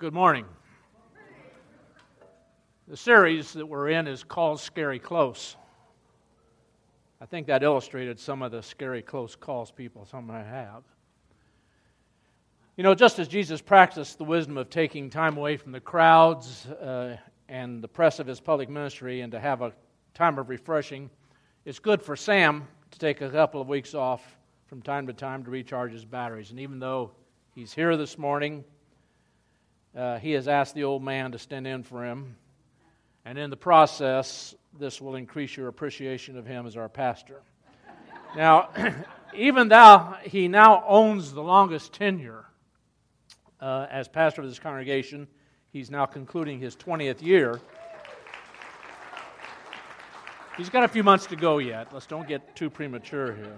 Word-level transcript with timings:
Good 0.00 0.14
morning. 0.14 0.46
The 2.88 2.96
series 2.96 3.52
that 3.52 3.66
we're 3.66 3.90
in 3.90 4.06
is 4.06 4.24
called 4.24 4.58
Scary 4.58 4.98
Close. 4.98 5.56
I 7.20 7.26
think 7.26 7.46
that 7.48 7.62
illustrated 7.62 8.18
some 8.18 8.40
of 8.40 8.50
the 8.50 8.62
scary 8.62 9.02
close 9.02 9.36
calls 9.36 9.70
people 9.70 10.06
some 10.06 10.26
have. 10.30 10.84
You 12.78 12.82
know, 12.82 12.94
just 12.94 13.18
as 13.18 13.28
Jesus 13.28 13.60
practiced 13.60 14.16
the 14.16 14.24
wisdom 14.24 14.56
of 14.56 14.70
taking 14.70 15.10
time 15.10 15.36
away 15.36 15.58
from 15.58 15.70
the 15.70 15.80
crowds 15.80 16.64
uh, 16.64 17.18
and 17.50 17.82
the 17.84 17.88
press 17.88 18.18
of 18.20 18.26
his 18.26 18.40
public 18.40 18.70
ministry 18.70 19.20
and 19.20 19.30
to 19.32 19.38
have 19.38 19.60
a 19.60 19.70
time 20.14 20.38
of 20.38 20.48
refreshing, 20.48 21.10
it's 21.66 21.78
good 21.78 22.00
for 22.00 22.16
Sam 22.16 22.66
to 22.90 22.98
take 22.98 23.20
a 23.20 23.28
couple 23.28 23.60
of 23.60 23.68
weeks 23.68 23.94
off 23.94 24.38
from 24.66 24.80
time 24.80 25.06
to 25.08 25.12
time 25.12 25.44
to 25.44 25.50
recharge 25.50 25.92
his 25.92 26.06
batteries. 26.06 26.52
And 26.52 26.58
even 26.58 26.78
though 26.78 27.10
he's 27.54 27.74
here 27.74 27.98
this 27.98 28.16
morning, 28.16 28.64
uh, 29.96 30.18
he 30.18 30.32
has 30.32 30.48
asked 30.48 30.74
the 30.74 30.84
old 30.84 31.02
man 31.02 31.32
to 31.32 31.38
stand 31.38 31.66
in 31.66 31.82
for 31.82 32.04
him. 32.04 32.36
And 33.24 33.38
in 33.38 33.50
the 33.50 33.56
process, 33.56 34.54
this 34.78 35.00
will 35.00 35.14
increase 35.14 35.56
your 35.56 35.68
appreciation 35.68 36.38
of 36.38 36.46
him 36.46 36.66
as 36.66 36.76
our 36.76 36.88
pastor. 36.88 37.42
now, 38.36 38.70
even 39.34 39.68
though 39.68 40.14
he 40.22 40.48
now 40.48 40.84
owns 40.86 41.32
the 41.32 41.42
longest 41.42 41.92
tenure 41.92 42.44
uh, 43.60 43.86
as 43.90 44.08
pastor 44.08 44.42
of 44.42 44.48
this 44.48 44.58
congregation, 44.58 45.26
he's 45.72 45.90
now 45.90 46.06
concluding 46.06 46.60
his 46.60 46.76
20th 46.76 47.22
year. 47.22 47.60
He's 50.56 50.70
got 50.70 50.84
a 50.84 50.88
few 50.88 51.02
months 51.02 51.26
to 51.26 51.36
go 51.36 51.58
yet. 51.58 51.92
Let's 51.92 52.06
don't 52.06 52.28
get 52.28 52.54
too 52.54 52.70
premature 52.70 53.34
here. 53.34 53.56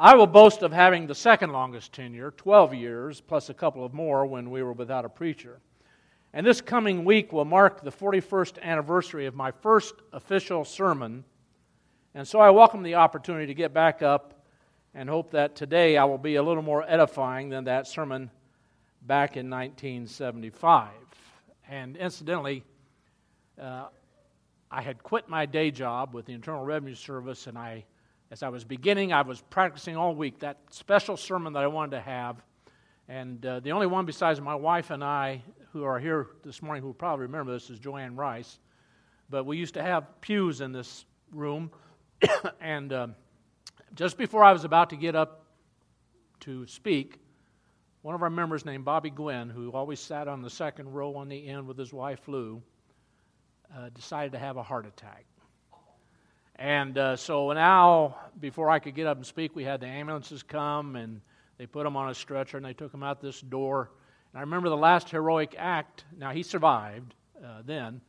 I 0.00 0.14
will 0.14 0.28
boast 0.28 0.62
of 0.62 0.72
having 0.72 1.08
the 1.08 1.14
second 1.16 1.50
longest 1.50 1.92
tenure, 1.92 2.30
12 2.30 2.72
years, 2.72 3.20
plus 3.20 3.50
a 3.50 3.54
couple 3.54 3.84
of 3.84 3.92
more 3.92 4.24
when 4.26 4.48
we 4.48 4.62
were 4.62 4.72
without 4.72 5.04
a 5.04 5.08
preacher. 5.08 5.58
And 6.32 6.46
this 6.46 6.60
coming 6.60 7.04
week 7.04 7.32
will 7.32 7.44
mark 7.44 7.82
the 7.82 7.90
41st 7.90 8.62
anniversary 8.62 9.26
of 9.26 9.34
my 9.34 9.50
first 9.50 9.94
official 10.12 10.64
sermon. 10.64 11.24
And 12.14 12.28
so 12.28 12.38
I 12.38 12.50
welcome 12.50 12.84
the 12.84 12.94
opportunity 12.94 13.46
to 13.46 13.54
get 13.54 13.74
back 13.74 14.00
up 14.00 14.46
and 14.94 15.08
hope 15.08 15.32
that 15.32 15.56
today 15.56 15.96
I 15.96 16.04
will 16.04 16.16
be 16.16 16.36
a 16.36 16.42
little 16.44 16.62
more 16.62 16.84
edifying 16.88 17.48
than 17.48 17.64
that 17.64 17.88
sermon 17.88 18.30
back 19.02 19.36
in 19.36 19.50
1975. 19.50 20.90
And 21.68 21.96
incidentally, 21.96 22.62
uh, 23.60 23.86
I 24.70 24.80
had 24.80 25.02
quit 25.02 25.28
my 25.28 25.44
day 25.44 25.72
job 25.72 26.14
with 26.14 26.26
the 26.26 26.34
Internal 26.34 26.64
Revenue 26.64 26.94
Service 26.94 27.48
and 27.48 27.58
I 27.58 27.84
as 28.30 28.42
I 28.42 28.48
was 28.48 28.64
beginning, 28.64 29.12
I 29.12 29.22
was 29.22 29.40
practicing 29.40 29.96
all 29.96 30.14
week 30.14 30.40
that 30.40 30.58
special 30.70 31.16
sermon 31.16 31.54
that 31.54 31.62
I 31.62 31.66
wanted 31.66 31.92
to 31.92 32.00
have. 32.00 32.42
And 33.08 33.44
uh, 33.44 33.60
the 33.60 33.72
only 33.72 33.86
one 33.86 34.04
besides 34.04 34.40
my 34.40 34.54
wife 34.54 34.90
and 34.90 35.02
I 35.02 35.42
who 35.72 35.84
are 35.84 35.98
here 35.98 36.28
this 36.44 36.60
morning 36.60 36.82
who 36.82 36.92
probably 36.92 37.24
remember 37.24 37.52
this 37.52 37.70
is 37.70 37.78
Joanne 37.78 38.16
Rice. 38.16 38.58
But 39.30 39.44
we 39.44 39.56
used 39.56 39.74
to 39.74 39.82
have 39.82 40.20
pews 40.20 40.60
in 40.60 40.72
this 40.72 41.06
room. 41.32 41.70
and 42.60 42.92
uh, 42.92 43.08
just 43.94 44.18
before 44.18 44.44
I 44.44 44.52
was 44.52 44.64
about 44.64 44.90
to 44.90 44.96
get 44.96 45.14
up 45.14 45.46
to 46.40 46.66
speak, 46.66 47.18
one 48.02 48.14
of 48.14 48.22
our 48.22 48.30
members 48.30 48.64
named 48.64 48.84
Bobby 48.84 49.10
Gwynn, 49.10 49.48
who 49.48 49.70
always 49.72 50.00
sat 50.00 50.28
on 50.28 50.42
the 50.42 50.50
second 50.50 50.92
row 50.92 51.16
on 51.16 51.28
the 51.28 51.48
end 51.48 51.66
with 51.66 51.78
his 51.78 51.92
wife 51.92 52.28
Lou, 52.28 52.62
uh, 53.74 53.88
decided 53.90 54.32
to 54.32 54.38
have 54.38 54.56
a 54.56 54.62
heart 54.62 54.86
attack. 54.86 55.24
And 56.58 56.98
uh, 56.98 57.16
so 57.16 57.52
now, 57.52 58.16
before 58.40 58.68
I 58.68 58.80
could 58.80 58.96
get 58.96 59.06
up 59.06 59.16
and 59.16 59.24
speak, 59.24 59.54
we 59.54 59.62
had 59.62 59.80
the 59.80 59.86
ambulances 59.86 60.42
come 60.42 60.96
and 60.96 61.20
they 61.56 61.66
put 61.66 61.86
him 61.86 61.96
on 61.96 62.10
a 62.10 62.14
stretcher 62.14 62.56
and 62.56 62.66
they 62.66 62.72
took 62.72 62.92
him 62.92 63.04
out 63.04 63.20
this 63.20 63.40
door. 63.40 63.90
And 64.32 64.38
I 64.38 64.40
remember 64.40 64.68
the 64.68 64.76
last 64.76 65.08
heroic 65.08 65.54
act. 65.56 66.04
Now, 66.16 66.30
he 66.30 66.42
survived 66.42 67.14
uh, 67.44 67.62
then, 67.64 68.00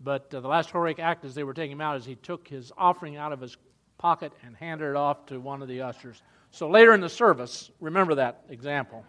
but 0.00 0.32
uh, 0.34 0.40
the 0.40 0.48
last 0.48 0.70
heroic 0.70 0.98
act 0.98 1.26
as 1.26 1.34
they 1.34 1.44
were 1.44 1.52
taking 1.52 1.72
him 1.72 1.82
out 1.82 1.98
is 1.98 2.06
he 2.06 2.14
took 2.14 2.48
his 2.48 2.72
offering 2.78 3.18
out 3.18 3.32
of 3.32 3.40
his 3.40 3.58
pocket 3.98 4.32
and 4.46 4.56
handed 4.56 4.90
it 4.90 4.96
off 4.96 5.26
to 5.26 5.38
one 5.38 5.60
of 5.60 5.68
the 5.68 5.82
ushers. 5.82 6.22
So 6.52 6.70
later 6.70 6.94
in 6.94 7.02
the 7.02 7.08
service, 7.08 7.70
remember 7.80 8.14
that 8.14 8.44
example. 8.48 9.04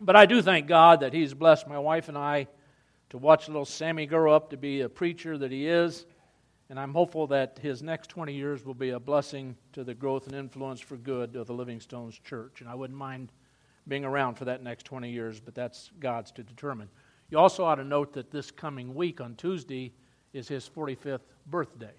but 0.00 0.16
I 0.16 0.24
do 0.24 0.40
thank 0.40 0.66
God 0.66 1.00
that 1.00 1.12
He's 1.12 1.34
blessed 1.34 1.68
my 1.68 1.78
wife 1.78 2.08
and 2.08 2.16
I 2.16 2.48
to 3.10 3.18
watch 3.18 3.46
little 3.46 3.66
Sammy 3.66 4.06
grow 4.06 4.34
up 4.34 4.50
to 4.50 4.56
be 4.56 4.80
a 4.80 4.88
preacher 4.88 5.36
that 5.36 5.52
he 5.52 5.68
is 5.68 6.06
and 6.74 6.80
I'm 6.80 6.92
hopeful 6.92 7.28
that 7.28 7.60
his 7.62 7.84
next 7.84 8.08
20 8.08 8.34
years 8.34 8.64
will 8.64 8.74
be 8.74 8.90
a 8.90 8.98
blessing 8.98 9.54
to 9.74 9.84
the 9.84 9.94
growth 9.94 10.26
and 10.26 10.34
influence 10.34 10.80
for 10.80 10.96
good 10.96 11.36
of 11.36 11.46
the 11.46 11.52
Living 11.52 11.78
Stones 11.78 12.18
Church. 12.18 12.62
And 12.62 12.68
I 12.68 12.74
wouldn't 12.74 12.98
mind 12.98 13.30
being 13.86 14.04
around 14.04 14.34
for 14.34 14.46
that 14.46 14.60
next 14.60 14.82
20 14.82 15.08
years, 15.08 15.38
but 15.38 15.54
that's 15.54 15.92
God's 16.00 16.32
to 16.32 16.42
determine. 16.42 16.88
You 17.30 17.38
also 17.38 17.62
ought 17.64 17.76
to 17.76 17.84
note 17.84 18.12
that 18.14 18.32
this 18.32 18.50
coming 18.50 18.92
week 18.92 19.20
on 19.20 19.36
Tuesday 19.36 19.92
is 20.32 20.48
his 20.48 20.68
45th 20.68 21.20
birthday, 21.46 21.94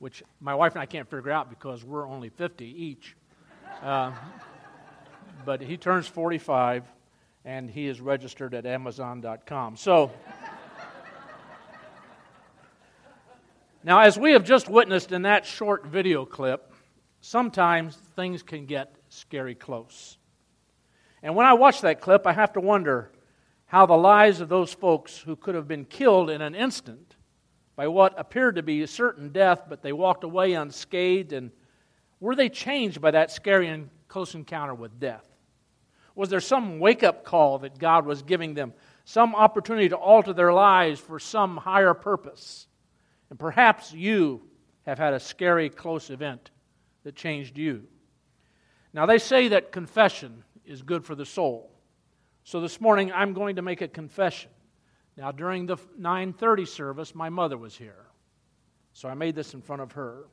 which 0.00 0.22
my 0.40 0.54
wife 0.54 0.74
and 0.74 0.82
I 0.82 0.86
can't 0.86 1.08
figure 1.08 1.30
out 1.30 1.48
because 1.48 1.82
we're 1.82 2.06
only 2.06 2.28
50 2.28 2.66
each. 2.66 3.16
Uh, 3.82 4.12
but 5.46 5.62
he 5.62 5.78
turns 5.78 6.06
45 6.06 6.84
and 7.46 7.70
he 7.70 7.86
is 7.86 8.02
registered 8.02 8.52
at 8.52 8.66
Amazon.com. 8.66 9.78
So. 9.78 10.10
Now, 13.82 14.00
as 14.00 14.18
we 14.18 14.32
have 14.32 14.44
just 14.44 14.68
witnessed 14.68 15.10
in 15.10 15.22
that 15.22 15.46
short 15.46 15.86
video 15.86 16.26
clip, 16.26 16.74
sometimes 17.22 17.96
things 18.14 18.42
can 18.42 18.66
get 18.66 18.94
scary 19.08 19.54
close. 19.54 20.18
And 21.22 21.34
when 21.34 21.46
I 21.46 21.54
watch 21.54 21.80
that 21.80 22.00
clip, 22.00 22.26
I 22.26 22.32
have 22.32 22.52
to 22.54 22.60
wonder 22.60 23.10
how 23.64 23.86
the 23.86 23.96
lives 23.96 24.40
of 24.42 24.50
those 24.50 24.74
folks 24.74 25.16
who 25.16 25.34
could 25.34 25.54
have 25.54 25.66
been 25.66 25.86
killed 25.86 26.28
in 26.28 26.42
an 26.42 26.54
instant 26.54 27.16
by 27.74 27.88
what 27.88 28.18
appeared 28.18 28.56
to 28.56 28.62
be 28.62 28.82
a 28.82 28.86
certain 28.86 29.30
death, 29.30 29.62
but 29.68 29.80
they 29.80 29.92
walked 29.92 30.24
away 30.24 30.52
unscathed, 30.52 31.32
and 31.32 31.50
were 32.18 32.34
they 32.34 32.50
changed 32.50 33.00
by 33.00 33.12
that 33.12 33.30
scary 33.30 33.68
and 33.68 33.88
close 34.08 34.34
encounter 34.34 34.74
with 34.74 35.00
death? 35.00 35.26
Was 36.14 36.28
there 36.28 36.40
some 36.40 36.80
wake 36.80 37.02
up 37.02 37.24
call 37.24 37.60
that 37.60 37.78
God 37.78 38.04
was 38.04 38.20
giving 38.20 38.52
them, 38.52 38.74
some 39.06 39.34
opportunity 39.34 39.88
to 39.88 39.96
alter 39.96 40.34
their 40.34 40.52
lives 40.52 41.00
for 41.00 41.18
some 41.18 41.56
higher 41.56 41.94
purpose? 41.94 42.66
And 43.30 43.38
perhaps 43.38 43.92
you 43.92 44.42
have 44.86 44.98
had 44.98 45.14
a 45.14 45.20
scary, 45.20 45.70
close 45.70 46.10
event 46.10 46.50
that 47.04 47.14
changed 47.14 47.56
you. 47.56 47.84
Now, 48.92 49.06
they 49.06 49.18
say 49.18 49.48
that 49.48 49.72
confession 49.72 50.42
is 50.64 50.82
good 50.82 51.04
for 51.04 51.14
the 51.14 51.24
soul. 51.24 51.70
So 52.44 52.60
this 52.60 52.80
morning, 52.80 53.12
I'm 53.12 53.32
going 53.32 53.56
to 53.56 53.62
make 53.62 53.80
a 53.80 53.88
confession. 53.88 54.50
Now, 55.16 55.30
during 55.30 55.66
the 55.66 55.76
9:30 55.98 56.66
service, 56.66 57.14
my 57.14 57.28
mother 57.28 57.56
was 57.56 57.76
here. 57.76 58.06
So 58.92 59.08
I 59.08 59.14
made 59.14 59.34
this 59.34 59.54
in 59.54 59.62
front 59.62 59.82
of 59.82 59.92
her. 59.92 60.26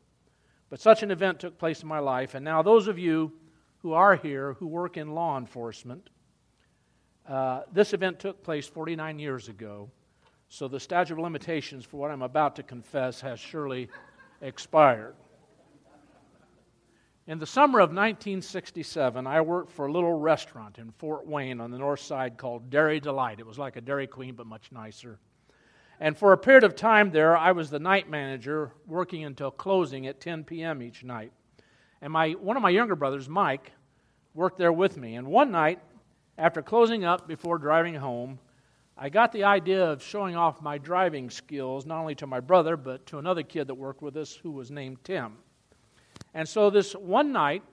But 0.70 0.80
such 0.80 1.04
an 1.04 1.12
event 1.12 1.40
took 1.40 1.58
place 1.58 1.82
in 1.82 1.88
my 1.88 2.00
life, 2.00 2.36
and 2.36 2.44
now 2.44 2.62
those 2.62 2.88
of 2.88 3.00
you 3.00 3.34
who 3.80 3.94
are 3.94 4.16
here 4.16 4.54
who 4.54 4.68
work 4.68 4.98
in 4.98 5.14
law 5.14 5.38
enforcement, 5.38 6.10
uh, 7.28 7.62
this 7.72 7.94
event 7.94 8.20
took 8.20 8.44
place 8.44 8.68
49 8.68 9.20
years 9.20 9.48
ago. 9.50 9.90
So 10.50 10.68
the 10.68 10.80
statute 10.80 11.14
of 11.14 11.20
limitations 11.20 11.86
for 11.86 11.98
what 11.98 12.12
I'm 12.12 12.22
about 12.22 12.56
to 12.56 12.64
confess 12.64 13.22
has 13.22 13.40
surely 13.40 13.90
expired. 14.42 15.16
In 17.28 17.40
the 17.40 17.46
summer 17.46 17.80
of 17.80 17.90
1967, 17.90 19.28
I 19.28 19.42
worked 19.42 19.72
for 19.74 19.88
a 19.88 19.92
little 19.92 20.14
restaurant 20.14 20.78
in 20.78 20.92
Fort 20.92 21.28
Wayne 21.28 21.60
on 21.60 21.72
the 21.72 21.78
north 21.78 22.00
side 22.00 22.38
called 22.38 22.70
Dairy 22.70 23.02
Delight. 23.02 23.40
It 23.40 23.46
was 23.46 23.60
like 23.60 23.76
a 23.76 23.82
Dairy 23.82 24.08
Queen, 24.08 24.34
but 24.34 24.48
much 24.48 24.72
nicer. 24.72 25.20
And 26.00 26.18
for 26.18 26.32
a 26.32 26.38
period 26.38 26.64
of 26.64 26.76
time 26.76 27.12
there, 27.12 27.36
I 27.36 27.52
was 27.52 27.70
the 27.70 27.80
night 27.80 28.10
manager, 28.10 28.72
working 28.86 29.26
until 29.26 29.52
closing 29.52 30.08
at 30.08 30.22
10 30.22 30.46
p.m. 30.46 30.82
each 30.82 31.04
night. 31.04 31.34
And 32.02 32.14
my, 32.14 32.32
one 32.32 32.56
of 32.56 32.64
my 32.64 32.70
younger 32.70 32.96
brothers, 32.96 33.28
Mike, 33.28 33.74
worked 34.34 34.58
there 34.58 34.72
with 34.72 34.96
me. 34.96 35.16
And 35.16 35.28
one 35.28 35.52
night, 35.52 35.82
after 36.38 36.62
closing 36.62 37.04
up 37.04 37.28
before 37.28 37.58
driving 37.58 37.96
home, 37.96 38.40
I 39.00 39.10
got 39.10 39.32
the 39.32 39.44
idea 39.44 39.92
of 39.92 40.02
showing 40.02 40.36
off 40.36 40.62
my 40.62 40.80
driving 40.80 41.30
skills 41.30 41.86
not 41.86 42.00
only 42.00 42.16
to 42.16 42.26
my 42.26 42.40
brother, 42.40 42.76
but 42.76 43.06
to 43.08 43.20
another 43.20 43.44
kid 43.44 43.68
that 43.68 43.76
worked 43.76 44.02
with 44.02 44.18
us 44.18 44.34
who 44.34 44.52
was 44.52 44.72
named 44.72 44.98
Tim. 45.04 45.38
And 46.34 46.50
so 46.50 46.72
this 46.72 46.94
one 46.94 47.32
night, 47.32 47.64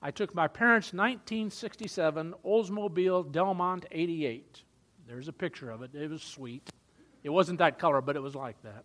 I 0.00 0.12
took 0.12 0.34
my 0.34 0.46
parents' 0.46 0.92
1967 0.92 2.34
Oldsmobile 2.44 3.32
Delmont 3.32 3.86
88. 3.90 4.62
There's 5.08 5.28
a 5.28 5.32
picture 5.32 5.70
of 5.70 5.82
it. 5.82 5.94
It 5.94 6.10
was 6.10 6.22
sweet. 6.22 6.70
It 7.24 7.30
wasn't 7.30 7.58
that 7.58 7.78
color, 7.78 8.00
but 8.00 8.14
it 8.14 8.22
was 8.22 8.34
like 8.36 8.60
that. 8.62 8.84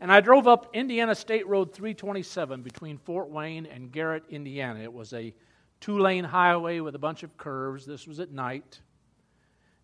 And 0.00 0.10
I 0.10 0.20
drove 0.20 0.48
up 0.48 0.70
Indiana 0.74 1.14
State 1.14 1.46
Road 1.46 1.72
327 1.72 2.62
between 2.62 2.98
Fort 2.98 3.28
Wayne 3.30 3.66
and 3.66 3.92
Garrett, 3.92 4.24
Indiana. 4.30 4.80
It 4.80 4.92
was 4.92 5.12
a 5.12 5.32
two 5.80 5.98
lane 5.98 6.24
highway 6.24 6.80
with 6.80 6.94
a 6.94 6.98
bunch 6.98 7.22
of 7.22 7.36
curves. 7.36 7.86
This 7.86 8.06
was 8.06 8.18
at 8.18 8.32
night. 8.32 8.80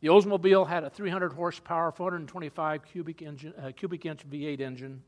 The 0.00 0.08
Oldsmobile 0.08 0.69
had 0.69 0.84
a 0.84 0.90
300 0.90 1.32
horsepower, 1.32 1.90
425 1.90 2.84
cubic, 2.84 3.22
engine, 3.22 3.54
uh, 3.60 3.72
cubic 3.75 4.04
inch 4.04 4.28
V8 4.28 4.60
engine. 4.60 5.02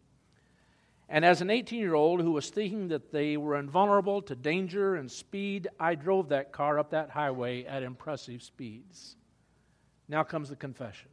And 1.11 1.25
as 1.25 1.41
an 1.41 1.51
18 1.51 1.79
year 1.79 1.95
old 1.95 2.21
who 2.21 2.33
was 2.33 2.51
thinking 2.51 2.89
that 2.89 3.13
they 3.13 3.37
were 3.37 3.57
invulnerable 3.57 4.23
to 4.23 4.35
danger 4.35 4.97
and 4.97 5.11
speed, 5.11 5.69
I 5.79 5.95
drove 5.95 6.29
that 6.31 6.53
car 6.53 6.79
up 6.79 6.91
that 6.91 7.11
highway 7.11 7.65
at 7.65 7.83
impressive 7.83 8.43
speeds. 8.43 9.17
Now 10.09 10.23
comes 10.23 10.49
the 10.49 10.57
confession. 10.57 11.09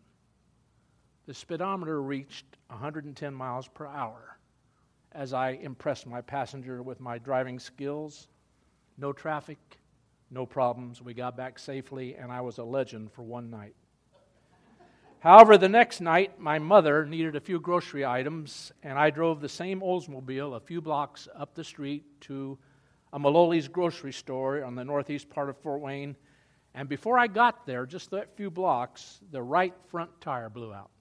The 1.26 1.34
speedometer 1.34 2.02
reached 2.02 2.46
110 2.68 3.34
miles 3.34 3.68
per 3.68 3.88
hour 3.88 4.38
as 5.12 5.34
I 5.34 5.52
impressed 5.52 6.06
my 6.06 6.22
passenger 6.22 6.84
with 6.84 7.00
my 7.00 7.18
driving 7.18 7.58
skills. 7.58 8.28
No 8.98 9.14
traffic, 9.14 9.58
no 10.30 10.46
problems. 10.46 11.02
We 11.02 11.14
got 11.14 11.38
back 11.38 11.60
safely, 11.60 12.16
and 12.16 12.32
I 12.32 12.42
was 12.42 12.58
a 12.58 12.64
legend 12.64 13.12
for 13.12 13.24
one 13.24 13.50
night. 13.50 13.76
However, 15.20 15.58
the 15.58 15.70
next 15.70 16.02
night, 16.02 16.40
my 16.40 16.60
mother 16.60 17.06
needed 17.06 17.36
a 17.36 17.40
few 17.40 17.60
grocery 17.60 18.06
items, 18.06 18.72
and 18.84 18.98
I 19.00 19.10
drove 19.10 19.42
the 19.42 19.50
same 19.50 19.82
Oldsmobile 19.82 20.56
a 20.56 20.60
few 20.60 20.82
blocks 20.82 21.28
up 21.36 21.56
the 21.56 21.64
street 21.64 22.04
to 22.22 22.60
a 23.12 23.20
Maloley's 23.20 23.68
grocery 23.68 24.14
store 24.14 24.64
on 24.64 24.76
the 24.76 24.84
northeast 24.84 25.30
part 25.30 25.50
of 25.50 25.58
Fort 25.58 25.82
Wayne. 25.82 26.16
And 26.76 26.90
before 26.90 27.18
I 27.18 27.28
got 27.28 27.66
there, 27.66 27.86
just 27.86 28.12
that 28.12 28.36
few 28.36 28.52
blocks, 28.52 29.20
the 29.32 29.42
right 29.42 29.74
front 29.88 30.12
tire 30.22 30.50
blew 30.50 30.74
out. 30.74 30.92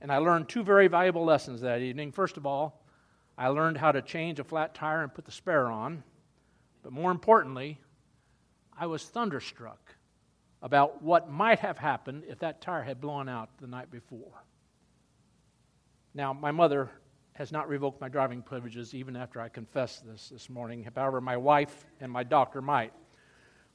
And 0.00 0.10
I 0.10 0.18
learned 0.18 0.48
two 0.48 0.62
very 0.62 0.88
valuable 0.88 1.24
lessons 1.24 1.60
that 1.60 1.80
evening. 1.80 2.12
First 2.12 2.36
of 2.36 2.44
all, 2.44 2.84
I 3.38 3.48
learned 3.48 3.78
how 3.78 3.92
to 3.92 4.02
change 4.02 4.40
a 4.40 4.44
flat 4.44 4.74
tire 4.74 5.02
and 5.02 5.14
put 5.14 5.24
the 5.24 5.32
spare 5.32 5.70
on. 5.70 6.02
But 6.82 6.92
more 6.92 7.10
importantly, 7.10 7.80
I 8.80 8.86
was 8.86 9.04
thunderstruck 9.04 9.94
about 10.62 11.02
what 11.02 11.30
might 11.30 11.58
have 11.58 11.76
happened 11.76 12.24
if 12.26 12.38
that 12.38 12.62
tire 12.62 12.82
had 12.82 12.98
blown 12.98 13.28
out 13.28 13.50
the 13.60 13.66
night 13.66 13.90
before. 13.90 14.42
Now, 16.14 16.32
my 16.32 16.50
mother 16.50 16.88
has 17.34 17.52
not 17.52 17.68
revoked 17.68 18.00
my 18.00 18.08
driving 18.08 18.40
privileges 18.40 18.94
even 18.94 19.16
after 19.16 19.38
I 19.38 19.50
confessed 19.50 20.06
this 20.06 20.30
this 20.30 20.48
morning. 20.48 20.88
However, 20.94 21.20
my 21.20 21.36
wife 21.36 21.84
and 22.00 22.10
my 22.10 22.22
doctor 22.22 22.62
might. 22.62 22.94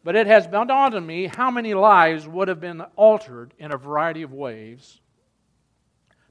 But 0.04 0.16
it 0.16 0.26
has 0.26 0.48
dawned 0.48 0.72
on 0.72 1.06
me 1.06 1.28
how 1.28 1.52
many 1.52 1.76
lives 1.76 2.28
would 2.28 2.48
have 2.48 2.60
been 2.60 2.82
altered 2.96 3.54
in 3.60 3.72
a 3.72 3.78
variety 3.78 4.24
of 4.24 4.34
ways. 4.34 5.02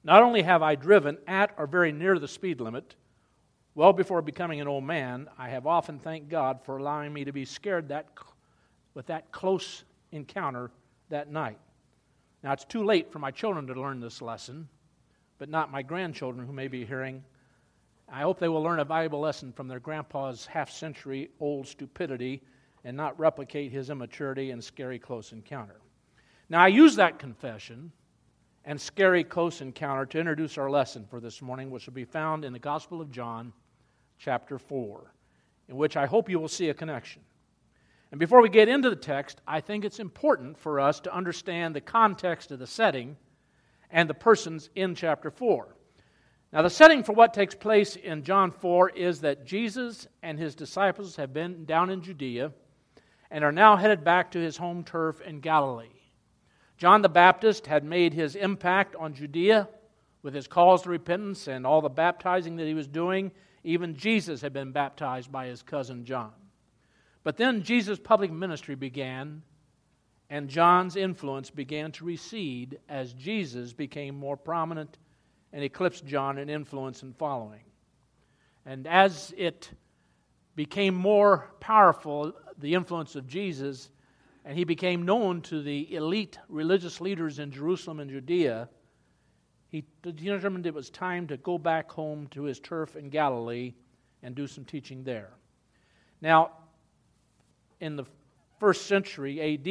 Not 0.03 0.25
only 0.25 0.43
have 0.43 0.63
I 0.63 0.75
driven 0.75 1.19
at 1.29 1.55
or 1.57 1.69
very 1.69 1.93
near 1.93 2.19
the 2.19 2.29
speed 2.29 2.61
limit, 2.61 2.97
well 3.77 3.93
before 3.93 4.21
becoming 4.21 4.61
an 4.61 4.67
old 4.67 4.85
man, 4.85 5.29
I 5.39 5.49
have 5.49 5.65
often 5.65 6.01
thanked 6.01 6.29
God 6.29 6.61
for 6.65 6.77
allowing 6.77 7.13
me 7.13 7.25
to 7.25 7.33
be 7.33 7.45
scared 7.45 7.89
that, 7.89 8.09
with 8.95 9.07
that 9.07 9.31
close 9.33 9.85
encounter 10.13 10.71
that 11.11 11.31
night. 11.31 11.59
Now, 12.43 12.53
it's 12.53 12.65
too 12.65 12.85
late 12.85 13.11
for 13.11 13.19
my 13.19 13.31
children 13.31 13.67
to 13.67 13.75
learn 13.75 14.01
this 14.01 14.23
lesson, 14.23 14.69
but 15.39 15.49
not 15.49 15.73
my 15.73 15.83
grandchildren 15.83 16.47
who 16.47 16.53
may 16.53 16.69
be 16.69 16.85
hearing. 16.85 17.23
I 18.09 18.21
hope 18.21 18.39
they 18.39 18.49
will 18.49 18.63
learn 18.63 18.81
a 18.81 18.85
valuable 18.85 19.21
lesson 19.21 19.53
from 19.53 19.67
their 19.67 19.81
grandpa's 19.81 20.47
half 20.47 20.71
century 20.71 21.31
old 21.41 21.67
stupidity 21.67 22.43
and 22.85 22.97
not 22.97 23.19
replicate 23.19 23.73
his 23.73 23.91
immaturity 23.91 24.51
and 24.51 24.63
scary 24.63 24.99
close 24.99 25.33
encounter. 25.33 25.81
Now, 26.51 26.61
I 26.61 26.69
use 26.69 26.97
that 26.97 27.19
confession 27.19 27.91
and 28.67 28.81
scary 28.81 29.25
close 29.25 29.61
encounter 29.61 30.07
to 30.07 30.19
introduce 30.19 30.59
our 30.59 30.71
lesson 30.71 31.07
for 31.09 31.21
this 31.21 31.41
morning, 31.41 31.71
which 31.71 31.87
will 31.87 31.95
be 31.95 32.05
found 32.05 32.45
in 32.45 32.53
the 32.53 32.59
Gospel 32.59 33.01
of 33.01 33.11
John, 33.11 33.53
chapter 34.19 34.59
4, 34.59 35.13
in 35.69 35.77
which 35.77 35.97
I 35.97 36.07
hope 36.07 36.29
you 36.29 36.39
will 36.39 36.49
see 36.49 36.69
a 36.69 36.75
connection. 36.75 37.23
And 38.15 38.21
before 38.21 38.41
we 38.41 38.49
get 38.49 38.69
into 38.69 38.91
the 38.91 38.95
text, 38.95 39.41
I 39.45 39.61
think 39.61 39.85
it's 39.85 39.99
important 39.99 40.57
for 40.57 40.79
us 40.79 41.01
to 41.01 41.13
understand 41.13 41.75
the 41.75 41.81
context 41.81 42.53
of 42.53 42.61
the 42.61 42.67
setting 42.69 43.17
and 43.91 44.09
the 44.09 44.15
persons 44.15 44.71
in 44.77 44.95
chapter 44.95 45.33
4. 45.33 45.75
Now, 46.53 46.63
the 46.63 46.71
setting 46.71 47.03
for 47.03 47.13
what 47.13 47.35
takes 47.35 47.57
place 47.57 47.97
in 47.97 48.23
John 48.23 48.53
4 48.53 48.91
is 48.91 49.23
that 49.23 49.45
Jesus 49.45 50.07
and 50.23 50.39
his 50.39 50.55
disciples 50.55 51.17
have 51.17 51.33
been 51.33 51.65
down 51.65 51.91
in 51.91 52.03
Judea 52.03 52.53
and 53.33 53.43
are 53.43 53.51
now 53.51 53.75
headed 53.77 54.05
back 54.05 54.31
to 54.31 54.39
his 54.39 54.59
home 54.59 54.85
turf 54.85 55.21
in 55.21 55.41
Galilee. 55.41 55.89
John 56.79 57.03
the 57.03 57.09
Baptist 57.09 57.67
had 57.67 57.83
made 57.83 58.15
his 58.15 58.37
impact 58.37 58.95
on 58.95 59.15
Judea 59.15 59.69
with 60.23 60.35
his 60.35 60.47
calls 60.47 60.83
to 60.83 60.89
repentance 60.89 61.49
and 61.49 61.67
all 61.67 61.81
the 61.81 61.89
baptizing 61.89 62.55
that 62.59 62.69
he 62.69 62.75
was 62.75 62.87
doing. 62.87 63.33
Even 63.65 63.97
Jesus 63.97 64.41
had 64.41 64.53
been 64.53 64.71
baptized 64.71 65.33
by 65.33 65.47
his 65.47 65.63
cousin 65.63 66.05
John. 66.05 66.31
But 67.25 67.39
then 67.39 67.63
Jesus' 67.63 67.99
public 67.99 68.31
ministry 68.31 68.75
began, 68.75 69.43
and 70.29 70.49
John's 70.49 70.95
influence 70.95 71.51
began 71.51 71.91
to 71.93 72.05
recede 72.05 72.79
as 72.89 73.15
Jesus 73.15 73.73
became 73.73 74.15
more 74.15 74.37
prominent 74.37 74.99
and 75.53 75.65
eclipsed 75.65 76.07
John 76.07 76.39
in 76.39 76.51
influence 76.51 77.03
and 77.03 77.17
following. 77.17 77.63
And 78.67 78.87
as 78.87 79.33
it 79.37 79.71
became 80.55 80.95
more 80.95 81.51
powerful, 81.61 82.35
the 82.59 82.75
influence 82.75 83.17
of 83.17 83.27
Jesus, 83.27 83.91
and 84.45 84.57
he 84.57 84.65
became 84.65 85.05
known 85.05 85.41
to 85.43 85.63
the 85.63 85.95
elite 85.95 86.39
religious 86.49 87.01
leaders 87.01 87.39
in 87.39 87.51
Jerusalem 87.51 88.01
and 88.01 88.11
Judea, 88.11 88.69
he 89.69 89.85
determined 90.03 90.67
it 90.67 90.75
was 90.75 90.91
time 90.91 91.27
to 91.29 91.37
go 91.39 91.59
back 91.59 91.91
home 91.91 92.27
to 92.29 92.43
his 92.45 92.61
turf 92.61 92.97
in 92.97 93.09
Galilee 93.09 93.75
and 94.23 94.35
do 94.35 94.47
some 94.47 94.65
teaching 94.65 95.05
there. 95.05 95.31
Now, 96.21 96.53
in 97.85 97.97
the 97.97 98.05
first 98.59 98.87
century 98.87 99.41
AD, 99.41 99.65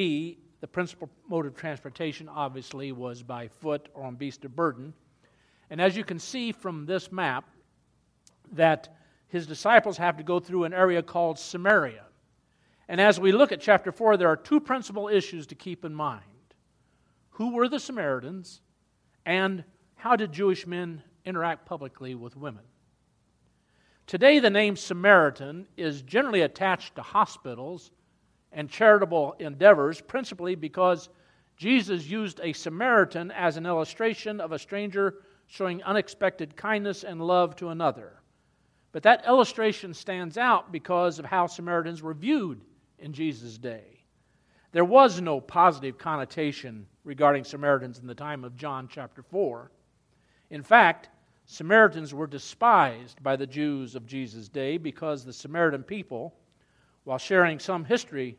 the 0.62 0.68
principal 0.68 1.10
mode 1.28 1.48
of 1.48 1.56
transportation 1.56 2.30
obviously 2.30 2.92
was 2.92 3.24
by 3.24 3.48
foot 3.48 3.90
or 3.96 4.04
on 4.04 4.16
beast 4.16 4.46
of 4.46 4.56
burden. 4.56 4.94
And 5.72 5.82
as 5.82 5.98
you 5.98 6.04
can 6.04 6.20
see 6.20 6.52
from 6.52 6.86
this 6.86 7.12
map, 7.12 7.50
that 8.52 8.96
his 9.30 9.48
disciples 9.48 9.98
have 9.98 10.18
to 10.18 10.24
go 10.24 10.40
through 10.40 10.66
an 10.66 10.74
area 10.74 11.02
called 11.02 11.40
Samaria. 11.40 12.06
And 12.88 13.02
as 13.02 13.20
we 13.20 13.32
look 13.32 13.52
at 13.52 13.60
chapter 13.60 13.92
4, 13.92 14.16
there 14.16 14.28
are 14.28 14.38
two 14.38 14.60
principal 14.60 15.08
issues 15.08 15.48
to 15.48 15.56
keep 15.56 15.84
in 15.84 15.96
mind 15.96 16.22
who 17.32 17.54
were 17.54 17.68
the 17.68 17.80
Samaritans, 17.80 18.62
and 19.26 19.64
how 19.96 20.16
did 20.16 20.32
Jewish 20.32 20.68
men 20.68 21.02
interact 21.26 21.66
publicly 21.66 22.14
with 22.14 22.38
women? 22.38 22.64
Today, 24.06 24.40
the 24.40 24.50
name 24.50 24.76
Samaritan 24.76 25.66
is 25.78 26.02
generally 26.02 26.42
attached 26.42 26.96
to 26.96 27.02
hospitals 27.02 27.90
and 28.54 28.70
charitable 28.70 29.36
endeavors, 29.40 30.02
principally 30.02 30.56
because 30.56 31.10
Jesus 31.58 32.06
used 32.06 32.40
a 32.42 32.54
Samaritan 32.54 33.32
as 33.32 33.58
an 33.58 33.66
illustration 33.66 34.40
of 34.40 34.52
a 34.52 34.60
stranger 34.60 35.16
showing 35.48 35.84
unexpected 35.84 36.56
kindness 36.56 37.04
and 37.04 37.22
love 37.22 37.56
to 37.58 37.70
another. 37.70 38.22
But 38.92 39.04
that 39.04 39.26
illustration 39.26 39.94
stands 39.94 40.38
out 40.38 40.72
because 40.72 41.20
of 41.20 41.26
how 41.26 41.48
Samaritans 41.48 42.02
were 42.02 42.14
viewed 42.14 42.62
in 43.00 43.14
Jesus' 43.14 43.58
day. 43.58 44.04
There 44.72 44.86
was 44.86 45.22
no 45.22 45.40
positive 45.40 45.98
connotation 45.98 46.88
regarding 47.04 47.44
Samaritans 47.44 48.00
in 48.00 48.08
the 48.08 48.16
time 48.16 48.44
of 48.44 48.56
John 48.56 48.88
chapter 48.88 49.22
4. 49.22 49.72
In 50.50 50.64
fact, 50.64 51.10
Samaritans 51.46 52.14
were 52.14 52.28
despised 52.28 53.22
by 53.22 53.36
the 53.36 53.46
Jews 53.46 53.96
of 53.96 54.08
Jesus' 54.08 54.48
day 54.48 54.78
because 54.78 55.24
the 55.24 55.34
Samaritan 55.34 55.84
people, 55.84 56.34
while 57.04 57.18
sharing 57.18 57.60
some 57.60 57.84
history 57.86 58.38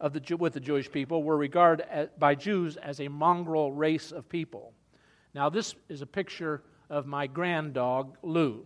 of 0.00 0.12
the, 0.12 0.36
with 0.36 0.52
the 0.52 0.60
Jewish 0.60 0.90
people 0.90 1.22
were 1.22 1.36
regarded 1.36 2.10
by 2.18 2.34
Jews 2.34 2.76
as 2.76 3.00
a 3.00 3.08
mongrel 3.08 3.72
race 3.72 4.12
of 4.12 4.28
people. 4.28 4.72
Now, 5.34 5.48
this 5.48 5.74
is 5.88 6.02
a 6.02 6.06
picture 6.06 6.62
of 6.88 7.06
my 7.06 7.26
grand 7.26 7.74
dog, 7.74 8.16
Lou. 8.22 8.64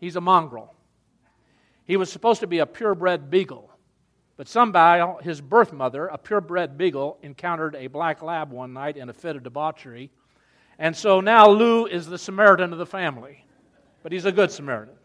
He's 0.00 0.16
a 0.16 0.20
mongrel. 0.20 0.74
He 1.84 1.96
was 1.96 2.10
supposed 2.10 2.40
to 2.40 2.46
be 2.46 2.58
a 2.58 2.66
purebred 2.66 3.30
beagle, 3.30 3.70
but 4.36 4.48
somehow 4.48 5.18
his 5.18 5.40
birth 5.40 5.72
mother, 5.72 6.06
a 6.06 6.18
purebred 6.18 6.76
beagle, 6.76 7.18
encountered 7.22 7.76
a 7.76 7.86
black 7.86 8.22
lab 8.22 8.50
one 8.50 8.72
night 8.72 8.96
in 8.96 9.08
a 9.08 9.12
fit 9.12 9.36
of 9.36 9.44
debauchery. 9.44 10.10
And 10.78 10.96
so 10.96 11.20
now 11.20 11.48
Lou 11.48 11.86
is 11.86 12.06
the 12.06 12.18
Samaritan 12.18 12.72
of 12.72 12.78
the 12.78 12.86
family, 12.86 13.46
but 14.02 14.12
he's 14.12 14.24
a 14.24 14.32
good 14.32 14.50
Samaritan. 14.50 14.95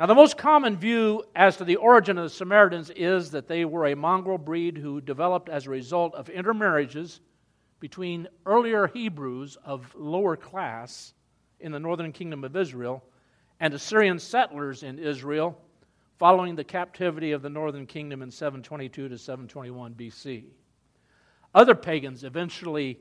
Now, 0.00 0.06
the 0.06 0.14
most 0.14 0.38
common 0.38 0.78
view 0.78 1.24
as 1.36 1.58
to 1.58 1.64
the 1.64 1.76
origin 1.76 2.16
of 2.16 2.24
the 2.24 2.30
Samaritans 2.30 2.88
is 2.96 3.32
that 3.32 3.48
they 3.48 3.66
were 3.66 3.88
a 3.88 3.94
mongrel 3.94 4.38
breed 4.38 4.78
who 4.78 4.98
developed 4.98 5.50
as 5.50 5.66
a 5.66 5.70
result 5.70 6.14
of 6.14 6.30
intermarriages 6.30 7.20
between 7.80 8.26
earlier 8.46 8.86
Hebrews 8.86 9.58
of 9.62 9.94
lower 9.94 10.38
class 10.38 11.12
in 11.60 11.70
the 11.70 11.78
northern 11.78 12.12
kingdom 12.12 12.44
of 12.44 12.56
Israel 12.56 13.04
and 13.60 13.74
Assyrian 13.74 14.18
settlers 14.18 14.84
in 14.84 14.98
Israel 14.98 15.60
following 16.18 16.56
the 16.56 16.64
captivity 16.64 17.32
of 17.32 17.42
the 17.42 17.50
northern 17.50 17.84
kingdom 17.84 18.22
in 18.22 18.30
722 18.30 19.10
to 19.10 19.18
721 19.18 19.92
BC. 19.92 20.44
Other 21.54 21.74
pagans 21.74 22.24
eventually 22.24 22.98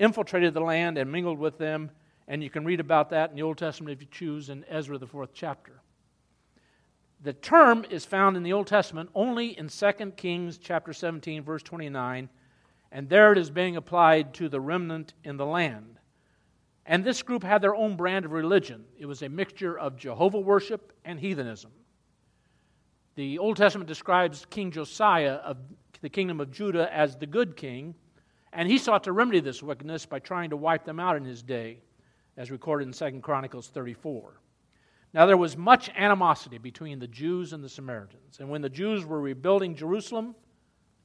infiltrated 0.00 0.52
the 0.52 0.60
land 0.62 0.98
and 0.98 1.12
mingled 1.12 1.38
with 1.38 1.58
them, 1.58 1.92
and 2.26 2.42
you 2.42 2.50
can 2.50 2.64
read 2.64 2.80
about 2.80 3.10
that 3.10 3.30
in 3.30 3.36
the 3.36 3.42
Old 3.42 3.58
Testament 3.58 3.92
if 3.92 4.00
you 4.02 4.08
choose 4.10 4.50
in 4.50 4.64
Ezra, 4.68 4.98
the 4.98 5.06
fourth 5.06 5.30
chapter. 5.32 5.79
The 7.22 7.32
term 7.32 7.84
is 7.90 8.04
found 8.04 8.36
in 8.36 8.42
the 8.42 8.52
Old 8.52 8.66
Testament 8.66 9.10
only 9.14 9.58
in 9.58 9.68
2 9.68 9.92
Kings 10.16 10.58
chapter 10.58 10.92
17 10.92 11.42
verse 11.42 11.62
29 11.62 12.28
and 12.92 13.08
there 13.08 13.32
it 13.32 13.38
is 13.38 13.50
being 13.50 13.76
applied 13.76 14.34
to 14.34 14.48
the 14.48 14.60
remnant 14.60 15.14
in 15.24 15.36
the 15.36 15.46
land. 15.46 15.98
And 16.86 17.04
this 17.04 17.22
group 17.22 17.44
had 17.44 17.62
their 17.62 17.74
own 17.74 17.96
brand 17.96 18.24
of 18.24 18.32
religion. 18.32 18.84
It 18.98 19.06
was 19.06 19.22
a 19.22 19.28
mixture 19.28 19.78
of 19.78 19.96
Jehovah 19.96 20.40
worship 20.40 20.92
and 21.04 21.20
heathenism. 21.20 21.70
The 23.14 23.38
Old 23.38 23.56
Testament 23.56 23.86
describes 23.86 24.46
King 24.50 24.70
Josiah 24.70 25.34
of 25.34 25.58
the 26.00 26.08
kingdom 26.08 26.40
of 26.40 26.50
Judah 26.50 26.92
as 26.92 27.16
the 27.16 27.26
good 27.26 27.56
king, 27.56 27.94
and 28.52 28.68
he 28.68 28.78
sought 28.78 29.04
to 29.04 29.12
remedy 29.12 29.40
this 29.40 29.62
wickedness 29.62 30.06
by 30.06 30.18
trying 30.18 30.50
to 30.50 30.56
wipe 30.56 30.84
them 30.84 30.98
out 30.98 31.16
in 31.16 31.24
his 31.24 31.42
day, 31.42 31.78
as 32.36 32.50
recorded 32.50 32.88
in 32.88 32.92
2 32.92 33.20
Chronicles 33.20 33.68
34. 33.68 34.40
Now 35.12 35.26
there 35.26 35.36
was 35.36 35.56
much 35.56 35.90
animosity 35.96 36.58
between 36.58 36.98
the 36.98 37.08
Jews 37.08 37.52
and 37.52 37.64
the 37.64 37.68
Samaritans. 37.68 38.38
And 38.38 38.48
when 38.48 38.62
the 38.62 38.68
Jews 38.68 39.04
were 39.04 39.20
rebuilding 39.20 39.74
Jerusalem, 39.74 40.34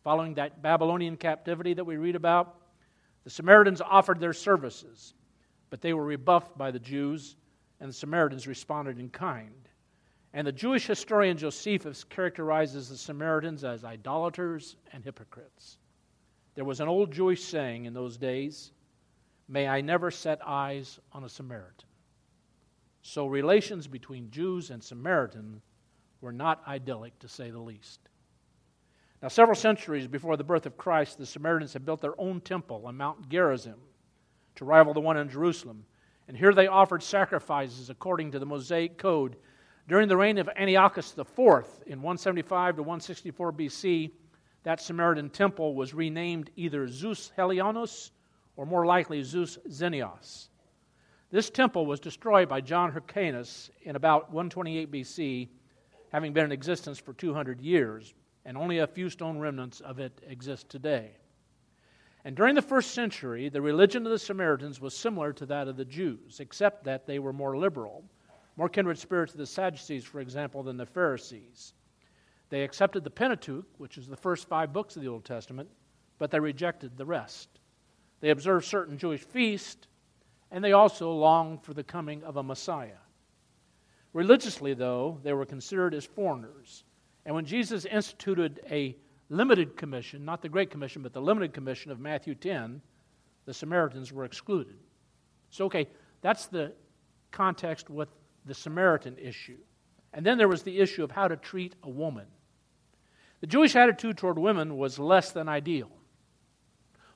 following 0.04 0.36
that 0.36 0.62
Babylonian 0.62 1.18
captivity 1.18 1.74
that 1.74 1.84
we 1.84 1.98
read 1.98 2.16
about, 2.16 2.62
the 3.24 3.30
Samaritans 3.32 3.82
offered 3.82 4.20
their 4.20 4.34
services, 4.34 5.16
but 5.72 5.82
they 5.82 5.94
were 5.94 6.06
rebuffed 6.06 6.56
by 6.58 6.70
the 6.70 6.80
Jews, 6.80 7.36
and 7.80 7.90
the 7.90 7.94
Samaritans 7.94 8.48
responded 8.48 9.00
in 9.00 9.10
kind. 9.10 9.70
And 10.34 10.46
the 10.46 10.52
Jewish 10.52 10.86
historian 10.86 11.38
Josephus 11.38 12.04
characterizes 12.04 12.90
the 12.90 12.98
Samaritans 12.98 13.64
as 13.64 13.84
idolaters 13.84 14.76
and 14.94 15.04
hypocrites. 15.04 15.80
There 16.54 16.66
was 16.66 16.80
an 16.80 16.88
old 16.88 17.12
Jewish 17.12 17.44
saying 17.44 17.86
in 17.86 17.94
those 17.94 18.18
days 18.18 18.72
May 19.48 19.68
I 19.68 19.82
never 19.82 20.10
set 20.10 20.40
eyes 20.46 21.00
on 21.12 21.24
a 21.24 21.30
Samaritan. 21.30 21.85
So 23.08 23.28
relations 23.28 23.86
between 23.86 24.32
Jews 24.32 24.72
and 24.72 24.84
Samaritans 24.84 25.62
were 26.22 26.32
not 26.32 26.64
idyllic, 26.68 27.20
to 27.20 27.28
say 27.28 27.52
the 27.52 27.60
least. 27.60 28.00
Now, 29.22 29.28
several 29.28 29.56
centuries 29.56 30.08
before 30.08 30.38
the 30.38 30.44
birth 30.44 30.66
of 30.66 30.76
Christ, 30.76 31.20
the 31.20 31.26
Samaritans 31.28 31.74
had 31.74 31.86
built 31.86 32.02
their 32.02 32.20
own 32.20 32.42
temple 32.42 32.82
on 32.88 32.98
Mount 32.98 33.30
Gerizim 33.30 33.80
to 34.56 34.66
rival 34.66 34.96
the 34.96 35.02
one 35.02 35.18
in 35.18 35.30
Jerusalem. 35.30 35.86
And 36.28 36.36
here 36.36 36.52
they 36.52 36.66
offered 36.66 37.04
sacrifices 37.04 37.92
according 37.92 38.32
to 38.32 38.40
the 38.40 38.46
Mosaic 38.48 38.98
Code. 38.98 39.36
During 39.88 40.08
the 40.08 40.18
reign 40.18 40.40
of 40.40 40.50
Antiochus 40.58 41.16
IV 41.16 41.68
in 41.86 42.02
175 42.02 42.78
to 42.78 42.82
164 42.82 43.54
BC, 43.54 44.12
that 44.64 44.82
Samaritan 44.82 45.30
temple 45.30 45.76
was 45.76 45.94
renamed 45.94 46.50
either 46.56 46.88
Zeus 46.88 47.32
Hellenios 47.38 48.10
or 48.56 48.66
more 48.66 48.88
likely 48.88 49.22
Zeus 49.22 49.60
Xenios. 49.70 50.48
This 51.32 51.50
temple 51.50 51.86
was 51.86 52.00
destroyed 52.00 52.48
by 52.48 52.62
John 52.62 52.92
Hyrcanus 52.92 53.72
in 53.84 53.96
about 53.96 54.32
128 54.32 54.92
BC, 54.92 55.50
having 56.12 56.34
been 56.34 56.46
in 56.46 56.52
existence 56.52 57.00
for 57.00 57.14
200 57.14 57.60
years, 57.60 58.14
and 58.46 58.56
only 58.58 58.80
a 58.80 58.88
few 58.88 59.10
stone 59.10 59.40
remnants 59.40 59.82
of 59.82 60.00
it 60.00 60.22
exist 60.28 60.70
today. 60.70 61.18
And 62.24 62.36
during 62.36 62.56
the 62.56 62.62
first 62.62 62.92
century, 62.92 63.50
the 63.50 63.62
religion 63.62 64.06
of 64.06 64.12
the 64.12 64.20
Samaritans 64.20 64.80
was 64.80 64.96
similar 64.96 65.34
to 65.34 65.46
that 65.48 65.68
of 65.68 65.78
the 65.78 65.86
Jews, 65.86 66.40
except 66.40 66.84
that 66.86 67.06
they 67.06 67.20
were 67.20 67.34
more 67.34 67.58
liberal, 67.58 68.04
more 68.56 68.70
kindred 68.70 68.98
spirits 68.98 69.34
to 69.34 69.38
the 69.38 69.46
Sadducees, 69.46 70.06
for 70.06 70.20
example, 70.20 70.64
than 70.64 70.78
the 70.78 70.86
Pharisees. 70.86 71.74
They 72.50 72.64
accepted 72.64 73.04
the 73.04 73.10
Pentateuch, 73.10 73.66
which 73.78 73.98
is 73.98 74.08
the 74.08 74.16
first 74.16 74.48
five 74.48 74.72
books 74.72 74.96
of 74.96 75.02
the 75.02 75.08
Old 75.08 75.26
Testament, 75.26 75.70
but 76.18 76.32
they 76.32 76.40
rejected 76.40 76.96
the 76.96 77.06
rest. 77.06 77.50
They 78.22 78.30
observed 78.30 78.66
certain 78.66 78.98
Jewish 78.98 79.22
feasts, 79.22 79.88
and 80.56 80.64
they 80.64 80.72
also 80.72 81.12
longed 81.12 81.62
for 81.62 81.74
the 81.74 81.84
coming 81.84 82.24
of 82.24 82.38
a 82.38 82.44
Messiah. 82.44 83.02
Religiously, 84.14 84.74
though, 84.74 85.20
they 85.22 85.34
were 85.34 85.46
considered 85.46 85.94
as 85.94 86.06
foreigners. 86.06 86.86
And 87.26 87.36
when 87.36 87.44
Jesus 87.44 87.84
instituted 87.84 88.62
a 88.72 88.96
limited 89.30 89.76
commission, 89.76 90.24
not 90.24 90.42
the 90.42 90.48
Great 90.48 90.72
Commission, 90.72 91.02
but 91.02 91.12
the 91.12 91.22
limited 91.22 91.52
commission 91.54 91.92
of 91.92 92.00
Matthew 92.00 92.36
10, 92.36 92.80
the 93.44 93.54
Samaritans 93.54 94.14
were 94.14 94.24
excluded. 94.24 94.78
So, 95.50 95.66
okay, 95.66 95.90
that's 96.22 96.46
the 96.46 96.72
context 97.32 97.90
with 97.90 98.08
the 98.46 98.54
Samaritan 98.54 99.18
issue. 99.18 99.58
And 100.14 100.26
then 100.26 100.38
there 100.38 100.48
was 100.48 100.64
the 100.64 100.80
issue 100.80 101.04
of 101.04 101.12
how 101.12 101.28
to 101.28 101.36
treat 101.36 101.76
a 101.84 101.90
woman. 101.90 102.28
The 103.42 103.48
Jewish 103.48 103.76
attitude 103.76 104.18
toward 104.18 104.40
women 104.40 104.78
was 104.78 105.00
less 105.00 105.34
than 105.34 105.50
ideal. 105.50 105.92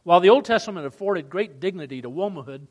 While 0.04 0.20
the 0.20 0.30
Old 0.30 0.44
Testament 0.44 0.86
afforded 0.86 1.30
great 1.30 1.62
dignity 1.62 2.02
to 2.02 2.10
womanhood, 2.10 2.68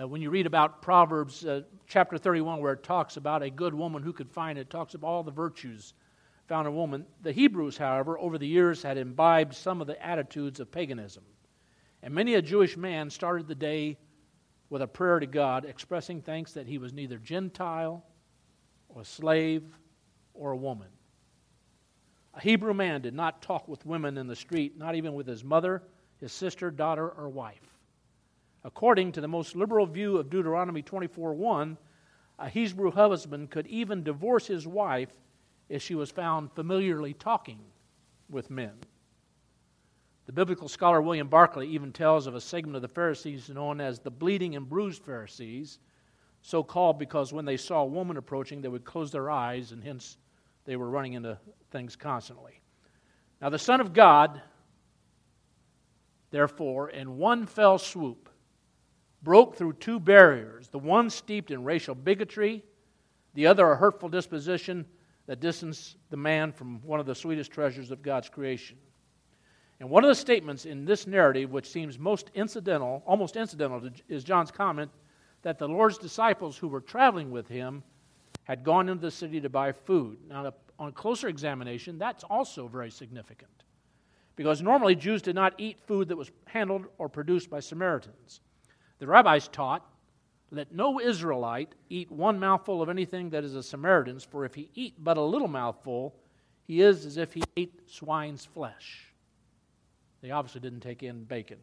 uh, 0.00 0.08
when 0.08 0.20
you 0.20 0.30
read 0.30 0.46
about 0.46 0.82
Proverbs 0.82 1.44
uh, 1.44 1.62
chapter 1.86 2.18
31, 2.18 2.60
where 2.60 2.72
it 2.72 2.82
talks 2.82 3.16
about 3.16 3.42
a 3.42 3.50
good 3.50 3.74
woman 3.74 4.02
who 4.02 4.12
could 4.12 4.30
find 4.30 4.58
it, 4.58 4.70
talks 4.70 4.94
of 4.94 5.04
all 5.04 5.22
the 5.22 5.30
virtues 5.30 5.94
found 6.48 6.66
in 6.66 6.74
woman. 6.74 7.06
The 7.22 7.32
Hebrews, 7.32 7.76
however, 7.76 8.18
over 8.18 8.36
the 8.36 8.46
years 8.46 8.82
had 8.82 8.98
imbibed 8.98 9.54
some 9.54 9.80
of 9.80 9.86
the 9.86 10.04
attitudes 10.04 10.60
of 10.60 10.70
paganism. 10.70 11.22
And 12.02 12.12
many 12.12 12.34
a 12.34 12.42
Jewish 12.42 12.76
man 12.76 13.08
started 13.08 13.46
the 13.46 13.54
day 13.54 13.96
with 14.68 14.82
a 14.82 14.86
prayer 14.86 15.20
to 15.20 15.26
God, 15.26 15.64
expressing 15.64 16.20
thanks 16.20 16.52
that 16.52 16.66
he 16.66 16.78
was 16.78 16.92
neither 16.92 17.18
Gentile 17.18 18.04
or 18.88 19.04
slave 19.04 19.62
or 20.34 20.52
a 20.52 20.56
woman. 20.56 20.88
A 22.34 22.40
Hebrew 22.40 22.74
man 22.74 23.00
did 23.00 23.14
not 23.14 23.42
talk 23.42 23.68
with 23.68 23.86
women 23.86 24.18
in 24.18 24.26
the 24.26 24.36
street, 24.36 24.76
not 24.76 24.96
even 24.96 25.14
with 25.14 25.26
his 25.26 25.44
mother, 25.44 25.82
his 26.18 26.32
sister, 26.32 26.70
daughter, 26.70 27.08
or 27.08 27.28
wife. 27.28 27.73
According 28.64 29.12
to 29.12 29.20
the 29.20 29.28
most 29.28 29.54
liberal 29.54 29.86
view 29.86 30.16
of 30.16 30.30
Deuteronomy 30.30 30.82
24:1, 30.82 31.76
a 32.38 32.48
Hebrew 32.48 32.90
husband 32.90 33.50
could 33.50 33.66
even 33.66 34.02
divorce 34.02 34.46
his 34.46 34.66
wife 34.66 35.14
if 35.68 35.82
she 35.82 35.94
was 35.94 36.10
found 36.10 36.52
familiarly 36.52 37.14
talking 37.14 37.60
with 38.28 38.50
men. 38.50 38.72
The 40.26 40.32
biblical 40.32 40.68
scholar 40.68 41.02
William 41.02 41.28
Barclay 41.28 41.66
even 41.66 41.92
tells 41.92 42.26
of 42.26 42.34
a 42.34 42.40
segment 42.40 42.76
of 42.76 42.82
the 42.82 42.88
Pharisees 42.88 43.50
known 43.50 43.80
as 43.80 44.00
the 44.00 44.10
bleeding 44.10 44.56
and 44.56 44.68
bruised 44.68 45.02
Pharisees, 45.02 45.78
so 46.40 46.62
called 46.62 46.98
because 46.98 47.32
when 47.32 47.44
they 47.44 47.58
saw 47.58 47.82
a 47.82 47.86
woman 47.86 48.16
approaching, 48.16 48.62
they 48.62 48.68
would 48.68 48.84
close 48.84 49.10
their 49.10 49.30
eyes, 49.30 49.72
and 49.72 49.84
hence 49.84 50.16
they 50.64 50.76
were 50.76 50.88
running 50.88 51.12
into 51.12 51.38
things 51.70 51.94
constantly. 51.96 52.60
Now, 53.42 53.50
the 53.50 53.58
Son 53.58 53.80
of 53.82 53.92
God, 53.92 54.40
therefore, 56.30 56.88
in 56.88 57.18
one 57.18 57.44
fell 57.44 57.78
swoop, 57.78 58.30
broke 59.24 59.56
through 59.56 59.72
two 59.74 59.98
barriers 59.98 60.68
the 60.68 60.78
one 60.78 61.10
steeped 61.10 61.50
in 61.50 61.64
racial 61.64 61.94
bigotry, 61.94 62.62
the 63.34 63.46
other 63.46 63.72
a 63.72 63.76
hurtful 63.76 64.08
disposition 64.08 64.84
that 65.26 65.40
distanced 65.40 65.96
the 66.10 66.16
man 66.16 66.52
from 66.52 66.80
one 66.82 67.00
of 67.00 67.06
the 67.06 67.14
sweetest 67.14 67.50
treasures 67.50 67.90
of 67.90 68.02
God's 68.02 68.28
creation. 68.28 68.76
And 69.80 69.90
one 69.90 70.04
of 70.04 70.08
the 70.08 70.14
statements 70.14 70.66
in 70.66 70.84
this 70.84 71.06
narrative, 71.06 71.50
which 71.50 71.68
seems 71.68 71.98
most 71.98 72.30
incidental, 72.34 73.02
almost 73.06 73.36
incidental, 73.36 73.88
is 74.08 74.22
John's 74.22 74.50
comment 74.50 74.90
that 75.42 75.58
the 75.58 75.68
Lord's 75.68 75.98
disciples 75.98 76.56
who 76.56 76.68
were 76.68 76.80
traveling 76.80 77.30
with 77.30 77.48
him 77.48 77.82
had 78.44 78.62
gone 78.62 78.88
into 78.88 79.00
the 79.00 79.10
city 79.10 79.40
to 79.40 79.48
buy 79.48 79.72
food. 79.72 80.18
Now, 80.28 80.52
on 80.78 80.92
closer 80.92 81.28
examination, 81.28 81.98
that's 81.98 82.24
also 82.24 82.68
very 82.68 82.90
significant. 82.90 83.50
Because 84.36 84.62
normally 84.62 84.94
Jews 84.94 85.22
did 85.22 85.34
not 85.34 85.54
eat 85.58 85.78
food 85.86 86.08
that 86.08 86.16
was 86.16 86.30
handled 86.46 86.86
or 86.98 87.08
produced 87.08 87.50
by 87.50 87.60
Samaritans. 87.60 88.40
The 88.98 89.06
rabbis 89.06 89.48
taught, 89.48 89.84
Let 90.50 90.72
no 90.72 91.00
Israelite 91.00 91.74
eat 91.88 92.10
one 92.10 92.38
mouthful 92.38 92.82
of 92.82 92.88
anything 92.88 93.30
that 93.30 93.44
is 93.44 93.54
a 93.54 93.62
Samaritan's, 93.62 94.24
for 94.24 94.44
if 94.44 94.54
he 94.54 94.70
eat 94.74 94.94
but 94.98 95.16
a 95.16 95.22
little 95.22 95.48
mouthful, 95.48 96.14
he 96.66 96.80
is 96.80 97.04
as 97.04 97.16
if 97.16 97.34
he 97.34 97.42
ate 97.56 97.88
swine's 97.88 98.44
flesh. 98.44 99.12
They 100.22 100.30
obviously 100.30 100.60
didn't 100.60 100.80
take 100.80 101.02
in 101.02 101.24
bacon. 101.24 101.58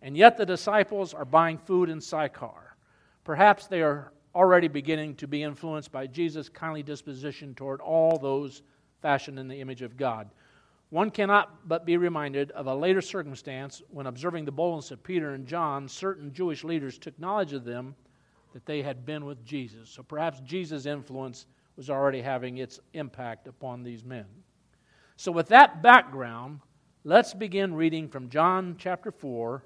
And 0.00 0.16
yet 0.16 0.36
the 0.36 0.46
disciples 0.46 1.14
are 1.14 1.24
buying 1.24 1.58
food 1.58 1.88
in 1.88 2.00
Sychar. 2.00 2.76
Perhaps 3.24 3.66
they 3.66 3.82
are 3.82 4.12
already 4.34 4.68
beginning 4.68 5.14
to 5.16 5.28
be 5.28 5.42
influenced 5.42 5.92
by 5.92 6.06
Jesus' 6.06 6.48
kindly 6.48 6.82
disposition 6.82 7.54
toward 7.54 7.80
all 7.80 8.18
those 8.18 8.62
fashioned 9.00 9.38
in 9.38 9.48
the 9.48 9.60
image 9.60 9.82
of 9.82 9.96
God. 9.96 10.30
One 10.90 11.10
cannot 11.10 11.66
but 11.68 11.84
be 11.84 11.96
reminded 11.96 12.50
of 12.52 12.66
a 12.66 12.74
later 12.74 13.00
circumstance 13.00 13.82
when, 13.90 14.06
observing 14.06 14.44
the 14.44 14.52
boldness 14.52 14.90
of 14.90 15.02
Peter 15.02 15.34
and 15.34 15.46
John, 15.46 15.88
certain 15.88 16.32
Jewish 16.32 16.62
leaders 16.62 16.98
took 16.98 17.18
knowledge 17.18 17.52
of 17.52 17.64
them 17.64 17.94
that 18.52 18.66
they 18.66 18.82
had 18.82 19.04
been 19.04 19.24
with 19.24 19.44
Jesus. 19.44 19.90
So 19.90 20.02
perhaps 20.02 20.40
Jesus' 20.40 20.86
influence 20.86 21.46
was 21.76 21.90
already 21.90 22.22
having 22.22 22.58
its 22.58 22.80
impact 22.92 23.48
upon 23.48 23.82
these 23.82 24.04
men. 24.04 24.26
So, 25.16 25.32
with 25.32 25.48
that 25.48 25.82
background, 25.82 26.60
let's 27.04 27.34
begin 27.34 27.74
reading 27.74 28.08
from 28.08 28.28
John 28.28 28.76
chapter 28.78 29.10
4, 29.10 29.64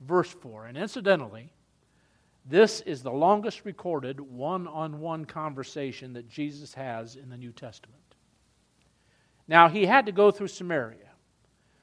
verse 0.00 0.30
4. 0.30 0.66
And 0.66 0.76
incidentally, 0.76 1.52
this 2.46 2.80
is 2.82 3.02
the 3.02 3.12
longest 3.12 3.64
recorded 3.64 4.20
one 4.20 4.66
on 4.66 5.00
one 5.00 5.24
conversation 5.24 6.12
that 6.14 6.28
Jesus 6.28 6.74
has 6.74 7.16
in 7.16 7.28
the 7.28 7.36
New 7.36 7.52
Testament. 7.52 8.09
Now, 9.50 9.68
he 9.68 9.84
had 9.84 10.06
to 10.06 10.12
go 10.12 10.30
through 10.30 10.46
Samaria. 10.46 11.10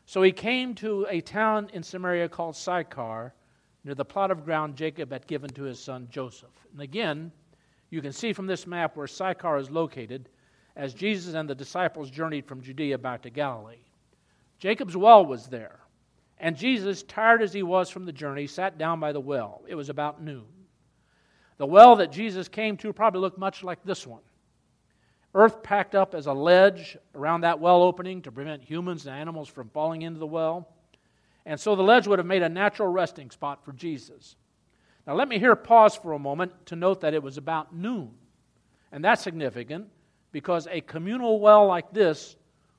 So 0.06 0.22
he 0.22 0.32
came 0.32 0.74
to 0.76 1.06
a 1.10 1.20
town 1.20 1.70
in 1.74 1.84
Samaria 1.84 2.30
called 2.30 2.56
Sychar, 2.56 3.34
near 3.84 3.94
the 3.94 4.06
plot 4.06 4.32
of 4.32 4.46
ground 4.46 4.78
Jacob 4.78 5.12
had 5.12 5.28
given 5.28 5.50
to 5.50 5.64
his 5.64 5.78
son 5.78 6.08
Joseph. 6.10 6.66
And 6.72 6.82
again, 6.82 7.30
you 7.90 8.02
can 8.02 8.14
see 8.14 8.32
from 8.32 8.48
this 8.48 8.66
map 8.66 8.96
where 8.96 9.06
Sychar 9.06 9.58
is 9.58 9.70
located 9.70 10.30
as 10.78 10.94
Jesus 10.94 11.34
and 11.34 11.50
the 11.50 11.54
disciples 11.54 12.10
journeyed 12.10 12.46
from 12.46 12.62
Judea 12.62 12.98
back 13.00 13.22
to 13.24 13.30
Galilee. 13.30 13.84
Jacob's 14.60 14.96
well 14.96 15.26
was 15.26 15.48
there, 15.48 15.82
And 16.40 16.56
Jesus, 16.56 17.04
tired 17.04 17.42
as 17.42 17.52
he 17.52 17.64
was 17.64 17.90
from 17.90 18.06
the 18.06 18.14
journey, 18.14 18.48
sat 18.48 18.78
down 18.78 19.02
by 19.02 19.12
the 19.12 19.20
well. 19.20 19.64
It 19.68 19.76
was 19.76 19.90
about 19.90 20.24
noon. 20.24 20.46
The 21.58 21.66
well 21.66 21.98
that 21.98 22.14
Jesus 22.14 22.48
came 22.48 22.78
to 22.78 22.94
probably 22.94 23.20
looked 23.20 23.40
much 23.40 23.62
like 23.62 23.84
this 23.84 24.08
one. 24.08 24.22
Earth 25.38 25.62
packed 25.62 25.94
up 25.94 26.16
as 26.16 26.26
a 26.26 26.34
ledge 26.34 26.98
around 27.14 27.42
that 27.42 27.60
well 27.60 27.84
opening 27.84 28.24
to 28.24 28.32
prevent 28.32 28.64
humans 28.64 29.06
and 29.06 29.16
animals 29.16 29.48
from 29.48 29.70
falling 29.70 30.02
into 30.02 30.20
the 30.20 30.26
well. 30.26 30.68
And 31.46 31.60
so 31.60 31.76
the 31.76 31.84
ledge 31.84 32.08
would 32.08 32.18
have 32.18 32.26
made 32.26 32.42
a 32.42 32.50
natural 32.50 32.88
resting 32.88 33.30
spot 33.30 33.64
for 33.64 33.72
Jesus. 33.72 34.36
Now, 35.06 35.14
let 35.14 35.28
me 35.28 35.38
here 35.38 35.56
pause 35.56 35.96
for 35.96 36.14
a 36.14 36.20
moment 36.20 36.54
to 36.66 36.76
note 36.76 37.02
that 37.02 37.14
it 37.14 37.22
was 37.22 37.38
about 37.38 37.72
noon. 37.72 38.10
And 38.92 39.06
that's 39.06 39.22
significant 39.22 39.90
because 40.32 40.68
a 40.72 40.82
communal 40.82 41.40
well 41.40 41.68
like 41.68 41.94
this 41.94 42.36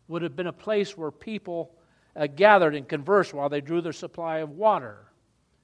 would 0.08 0.22
have 0.22 0.34
been 0.34 0.48
a 0.48 0.52
place 0.52 0.98
where 0.98 1.12
people 1.12 1.70
uh, 2.16 2.26
gathered 2.26 2.74
and 2.74 2.88
conversed 2.88 3.32
while 3.32 3.48
they 3.48 3.60
drew 3.60 3.80
their 3.80 3.92
supply 3.92 4.38
of 4.38 4.50
water. 4.50 5.06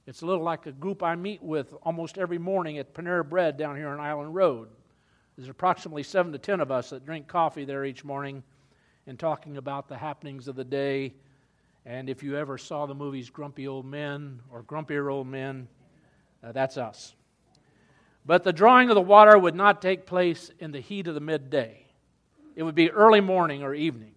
It's 0.07 0.21
a 0.21 0.25
little 0.25 0.45
like 0.45 0.65
a 0.65 0.71
group 0.71 1.03
I 1.03 1.15
meet 1.15 1.43
with 1.43 1.73
almost 1.83 2.17
every 2.17 2.37
morning 2.37 2.77
at 2.77 2.93
Panera 2.93 3.27
Bread 3.27 3.57
down 3.57 3.75
here 3.75 3.89
on 3.89 3.99
Island 3.99 4.33
Road. 4.33 4.69
There's 5.37 5.49
approximately 5.49 6.03
seven 6.03 6.31
to 6.31 6.37
ten 6.37 6.61
of 6.61 6.71
us 6.71 6.91
that 6.91 7.05
drink 7.05 7.27
coffee 7.27 7.65
there 7.65 7.83
each 7.83 8.05
morning 8.05 8.41
and 9.05 9.19
talking 9.19 9.57
about 9.57 9.87
the 9.87 9.97
happenings 9.97 10.47
of 10.47 10.55
the 10.55 10.63
day. 10.63 11.13
And 11.85 12.09
if 12.09 12.23
you 12.23 12.37
ever 12.37 12.57
saw 12.57 12.85
the 12.85 12.95
movies 12.95 13.29
Grumpy 13.29 13.67
Old 13.67 13.85
Men 13.85 14.41
or 14.49 14.63
Grumpier 14.63 15.11
Old 15.11 15.27
Men, 15.27 15.67
uh, 16.43 16.51
that's 16.51 16.77
us. 16.77 17.15
But 18.25 18.43
the 18.43 18.53
drawing 18.53 18.89
of 18.89 18.95
the 18.95 19.01
water 19.01 19.37
would 19.37 19.55
not 19.55 19.81
take 19.81 20.05
place 20.05 20.51
in 20.59 20.71
the 20.71 20.79
heat 20.79 21.07
of 21.07 21.13
the 21.13 21.19
midday. 21.19 21.85
It 22.55 22.63
would 22.63 22.73
be 22.73 22.89
early 22.89 23.21
morning 23.21 23.61
or 23.61 23.75
evening. 23.75 24.13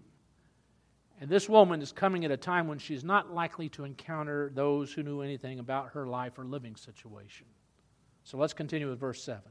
And 1.20 1.28
this 1.28 1.48
woman 1.48 1.82
is 1.82 1.90
coming 1.90 2.24
at 2.24 2.30
a 2.30 2.36
time 2.36 2.68
when 2.68 2.78
she's 2.78 3.02
not 3.02 3.34
likely 3.34 3.68
to 3.70 3.84
encounter 3.84 4.52
those 4.54 4.92
who 4.92 5.02
knew 5.02 5.20
anything 5.20 5.58
about 5.58 5.90
her 5.90 6.06
life 6.06 6.38
or 6.38 6.44
living 6.44 6.76
situation. 6.76 7.46
So 8.22 8.38
let's 8.38 8.52
continue 8.52 8.88
with 8.88 9.00
verse 9.00 9.22
7. 9.22 9.42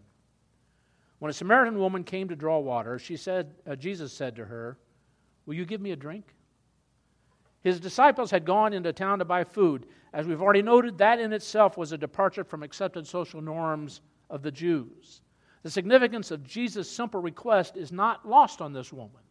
When 1.19 1.29
a 1.29 1.33
Samaritan 1.33 1.79
woman 1.79 2.03
came 2.03 2.29
to 2.29 2.35
draw 2.35 2.59
water, 2.59 2.99
she 2.99 3.17
said, 3.17 3.55
uh, 3.65 3.75
Jesus 3.75 4.13
said 4.13 4.35
to 4.35 4.45
her, 4.45 4.77
Will 5.45 5.55
you 5.55 5.65
give 5.65 5.81
me 5.81 5.91
a 5.91 5.95
drink? 5.95 6.35
His 7.61 7.79
disciples 7.79 8.29
had 8.31 8.45
gone 8.45 8.73
into 8.73 8.93
town 8.93 9.19
to 9.19 9.25
buy 9.25 9.43
food. 9.43 9.87
As 10.13 10.27
we've 10.27 10.41
already 10.41 10.61
noted, 10.61 10.97
that 10.99 11.19
in 11.19 11.33
itself 11.33 11.77
was 11.77 11.91
a 11.91 11.97
departure 11.97 12.43
from 12.43 12.63
accepted 12.63 13.07
social 13.07 13.41
norms 13.41 14.01
of 14.29 14.41
the 14.41 14.51
Jews. 14.51 15.21
The 15.63 15.71
significance 15.71 16.31
of 16.31 16.43
Jesus' 16.43 16.89
simple 16.89 17.21
request 17.21 17.77
is 17.77 17.91
not 17.91 18.27
lost 18.27 18.61
on 18.61 18.73
this 18.73 18.93
woman. 18.93 19.21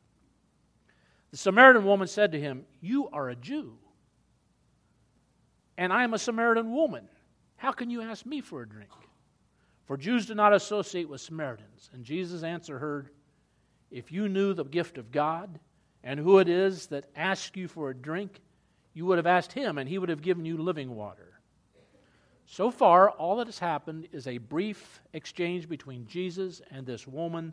The 1.31 1.37
Samaritan 1.37 1.85
woman 1.85 2.09
said 2.09 2.33
to 2.33 2.41
him, 2.41 2.65
You 2.81 3.09
are 3.11 3.29
a 3.29 3.37
Jew, 3.37 3.79
and 5.79 5.93
I 5.93 6.05
am 6.05 6.15
a 6.15 6.19
Samaritan 6.19 6.73
woman. 6.73 7.09
How 7.57 7.73
can 7.73 7.91
you 7.91 8.03
ask 8.03 8.27
me 8.27 8.41
for 8.41 8.63
a 8.63 8.69
drink? 8.69 8.91
For 9.87 9.97
Jews 9.97 10.27
do 10.27 10.35
not 10.35 10.53
associate 10.53 11.09
with 11.09 11.21
Samaritans. 11.21 11.91
And 11.93 12.05
Jesus 12.05 12.43
answered 12.43 12.81
her, 12.81 13.11
If 13.91 14.11
you 14.13 14.29
knew 14.29 14.53
the 14.53 14.65
gift 14.65 14.99
of 14.99 15.13
God 15.13 15.59
and 16.03 16.19
who 16.21 16.39
it 16.39 16.49
is 16.49 16.87
that 16.89 17.09
asks 17.15 17.57
you 17.57 17.69
for 17.69 17.91
a 17.91 17.95
drink, 17.95 18.41
you 18.95 19.07
would 19.07 19.19
have 19.19 19.27
asked 19.27 19.53
him, 19.53 19.79
and 19.79 19.89
he 19.89 19.99
would 19.99 20.09
have 20.09 20.23
given 20.23 20.45
you 20.45 20.57
living 20.57 20.95
water. 20.95 21.41
So 22.47 22.71
far, 22.71 23.11
all 23.11 23.37
that 23.37 23.47
has 23.47 23.59
happened 23.59 24.09
is 24.13 24.27
a 24.27 24.39
brief 24.39 25.01
exchange 25.13 25.69
between 25.69 26.07
Jesus 26.07 26.63
and 26.71 26.87
this 26.87 27.07
woman 27.07 27.53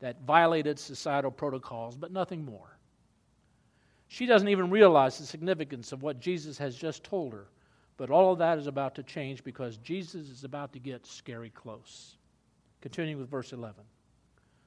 that 0.00 0.22
violated 0.22 0.78
societal 0.78 1.30
protocols, 1.30 1.96
but 1.96 2.10
nothing 2.10 2.44
more. 2.44 2.78
She 4.08 4.26
doesn't 4.26 4.48
even 4.48 4.70
realize 4.70 5.18
the 5.18 5.26
significance 5.26 5.92
of 5.92 6.02
what 6.02 6.20
Jesus 6.20 6.58
has 6.58 6.74
just 6.74 7.04
told 7.04 7.32
her. 7.32 7.46
But 8.00 8.08
all 8.08 8.32
of 8.32 8.38
that 8.38 8.56
is 8.56 8.66
about 8.66 8.94
to 8.94 9.02
change 9.02 9.44
because 9.44 9.76
Jesus 9.76 10.30
is 10.30 10.42
about 10.42 10.72
to 10.72 10.78
get 10.78 11.04
scary 11.04 11.50
close. 11.50 12.16
Continuing 12.80 13.18
with 13.18 13.28
verse 13.28 13.52
11. 13.52 13.84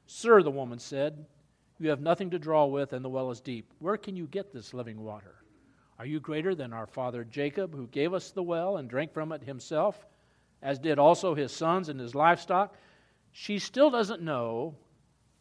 Sir, 0.05 0.43
the 0.43 0.51
woman 0.51 0.77
said, 0.77 1.25
You 1.79 1.89
have 1.89 1.99
nothing 1.99 2.29
to 2.29 2.37
draw 2.37 2.65
with, 2.65 2.93
and 2.93 3.03
the 3.03 3.09
well 3.09 3.31
is 3.31 3.41
deep. 3.41 3.73
Where 3.79 3.97
can 3.97 4.15
you 4.15 4.27
get 4.27 4.53
this 4.53 4.71
living 4.71 5.03
water? 5.03 5.33
Are 5.97 6.05
you 6.05 6.19
greater 6.19 6.53
than 6.53 6.73
our 6.73 6.85
father 6.85 7.23
Jacob, 7.23 7.73
who 7.73 7.87
gave 7.87 8.13
us 8.13 8.29
the 8.29 8.43
well 8.43 8.77
and 8.77 8.87
drank 8.87 9.11
from 9.11 9.31
it 9.31 9.41
himself, 9.41 10.05
as 10.61 10.77
did 10.77 10.99
also 10.99 11.33
his 11.33 11.51
sons 11.51 11.89
and 11.89 11.99
his 11.99 12.13
livestock? 12.13 12.75
She 13.31 13.57
still 13.57 13.89
doesn't 13.89 14.21
know 14.21 14.75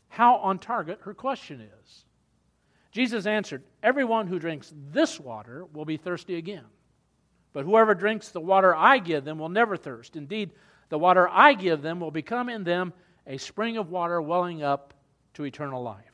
how 0.08 0.36
on 0.36 0.58
target 0.58 1.00
her 1.02 1.12
question 1.12 1.60
is. 1.60 2.06
Jesus 2.90 3.26
answered, 3.26 3.62
Everyone 3.82 4.28
who 4.28 4.38
drinks 4.38 4.72
this 4.90 5.20
water 5.20 5.66
will 5.74 5.84
be 5.84 5.98
thirsty 5.98 6.36
again. 6.36 6.64
But 7.52 7.64
whoever 7.64 7.94
drinks 7.94 8.30
the 8.30 8.40
water 8.40 8.74
I 8.74 8.98
give 8.98 9.24
them 9.24 9.38
will 9.38 9.48
never 9.48 9.76
thirst. 9.76 10.16
Indeed, 10.16 10.52
the 10.88 10.98
water 10.98 11.28
I 11.28 11.54
give 11.54 11.82
them 11.82 12.00
will 12.00 12.10
become 12.10 12.48
in 12.48 12.64
them 12.64 12.92
a 13.26 13.36
spring 13.38 13.76
of 13.76 13.90
water 13.90 14.20
welling 14.20 14.62
up 14.62 14.94
to 15.34 15.44
eternal 15.44 15.82
life. 15.82 16.04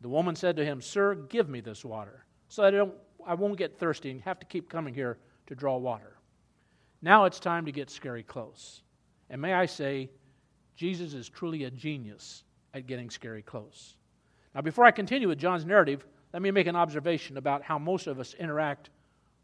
The 0.00 0.08
woman 0.08 0.36
said 0.36 0.56
to 0.56 0.64
him, 0.64 0.80
Sir, 0.80 1.14
give 1.14 1.48
me 1.48 1.60
this 1.60 1.84
water, 1.84 2.24
so 2.48 2.62
I, 2.64 2.70
don't, 2.70 2.94
I 3.26 3.34
won't 3.34 3.56
get 3.56 3.78
thirsty 3.78 4.10
and 4.10 4.20
have 4.22 4.38
to 4.40 4.46
keep 4.46 4.68
coming 4.68 4.94
here 4.94 5.18
to 5.46 5.54
draw 5.54 5.76
water. 5.78 6.18
Now 7.02 7.24
it's 7.24 7.40
time 7.40 7.64
to 7.66 7.72
get 7.72 7.90
scary 7.90 8.22
close. 8.22 8.82
And 9.30 9.40
may 9.40 9.54
I 9.54 9.66
say, 9.66 10.10
Jesus 10.76 11.14
is 11.14 11.28
truly 11.28 11.64
a 11.64 11.70
genius 11.70 12.44
at 12.74 12.86
getting 12.86 13.10
scary 13.10 13.42
close. 13.42 13.96
Now, 14.54 14.60
before 14.60 14.84
I 14.84 14.90
continue 14.90 15.28
with 15.28 15.38
John's 15.38 15.64
narrative, 15.64 16.06
let 16.32 16.42
me 16.42 16.50
make 16.50 16.66
an 16.66 16.76
observation 16.76 17.36
about 17.36 17.62
how 17.62 17.78
most 17.78 18.06
of 18.06 18.20
us 18.20 18.34
interact 18.34 18.90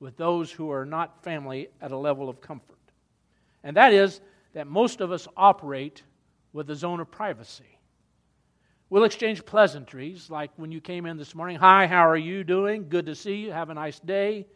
with 0.03 0.17
those 0.17 0.51
who 0.51 0.73
are 0.73 0.85
not 0.85 1.23
family 1.23 1.69
at 1.81 1.93
a 1.93 1.97
level 1.97 2.29
of 2.29 2.41
comfort. 2.41 2.77
And 3.63 3.77
that 3.77 3.93
is 3.93 4.21
that 4.53 4.67
most 4.67 5.01
of 5.01 5.13
us 5.13 5.29
operate 5.37 6.03
with 6.53 6.69
a 6.71 6.75
zone 6.75 6.99
of 6.99 7.09
privacy. 7.09 7.79
We'll 8.91 9.05
exchange 9.05 9.47
pleasantries 9.47 10.29
like 10.29 10.51
when 10.57 10.73
you 10.73 10.81
came 10.81 11.07
in 11.07 11.19
this 11.19 11.37
morning 11.37 11.57
Hi, 11.59 11.87
how 11.87 12.09
are 12.09 12.17
you 12.17 12.43
doing? 12.43 12.89
Good 12.89 13.07
to 13.07 13.15
see 13.15 13.37
you. 13.37 13.53
Have 13.53 13.71
a 13.71 13.75
nice 13.75 14.01
day. 14.01 14.49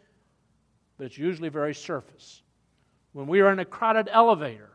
But 0.99 1.07
it's 1.07 1.17
usually 1.17 1.49
very 1.49 1.75
surface. 1.75 2.43
When 3.13 3.29
we 3.29 3.41
are 3.41 3.53
in 3.53 3.61
a 3.61 3.65
crowded 3.65 4.09
elevator, 4.11 4.73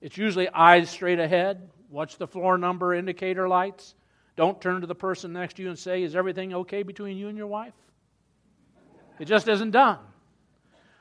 it's 0.00 0.16
usually 0.16 0.48
eyes 0.48 0.88
straight 0.88 1.18
ahead. 1.18 1.68
Watch 1.90 2.16
the 2.16 2.26
floor 2.26 2.56
number 2.56 2.94
indicator 2.94 3.46
lights. 3.46 3.96
Don't 4.34 4.62
turn 4.62 4.80
to 4.80 4.86
the 4.86 4.94
person 4.94 5.34
next 5.34 5.56
to 5.56 5.62
you 5.62 5.68
and 5.68 5.78
say, 5.78 6.02
Is 6.02 6.16
everything 6.16 6.54
okay 6.54 6.82
between 6.82 7.18
you 7.18 7.28
and 7.28 7.36
your 7.36 7.48
wife? 7.48 7.74
It 9.18 9.26
just 9.26 9.48
isn't 9.48 9.70
done. 9.70 9.98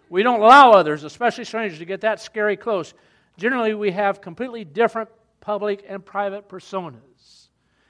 We 0.10 0.24
don't 0.24 0.42
allow 0.42 0.72
others, 0.72 1.04
especially 1.04 1.46
strangers, 1.46 1.80
to 1.80 1.86
get 1.86 2.02
that 2.02 2.22
scary 2.22 2.56
close. 2.56 2.94
Generally, 3.38 3.74
we 3.76 3.92
have 3.92 4.22
completely 4.22 4.64
different 4.64 5.10
public 5.42 5.84
and 5.88 6.06
private 6.06 6.48
personas. 6.48 7.48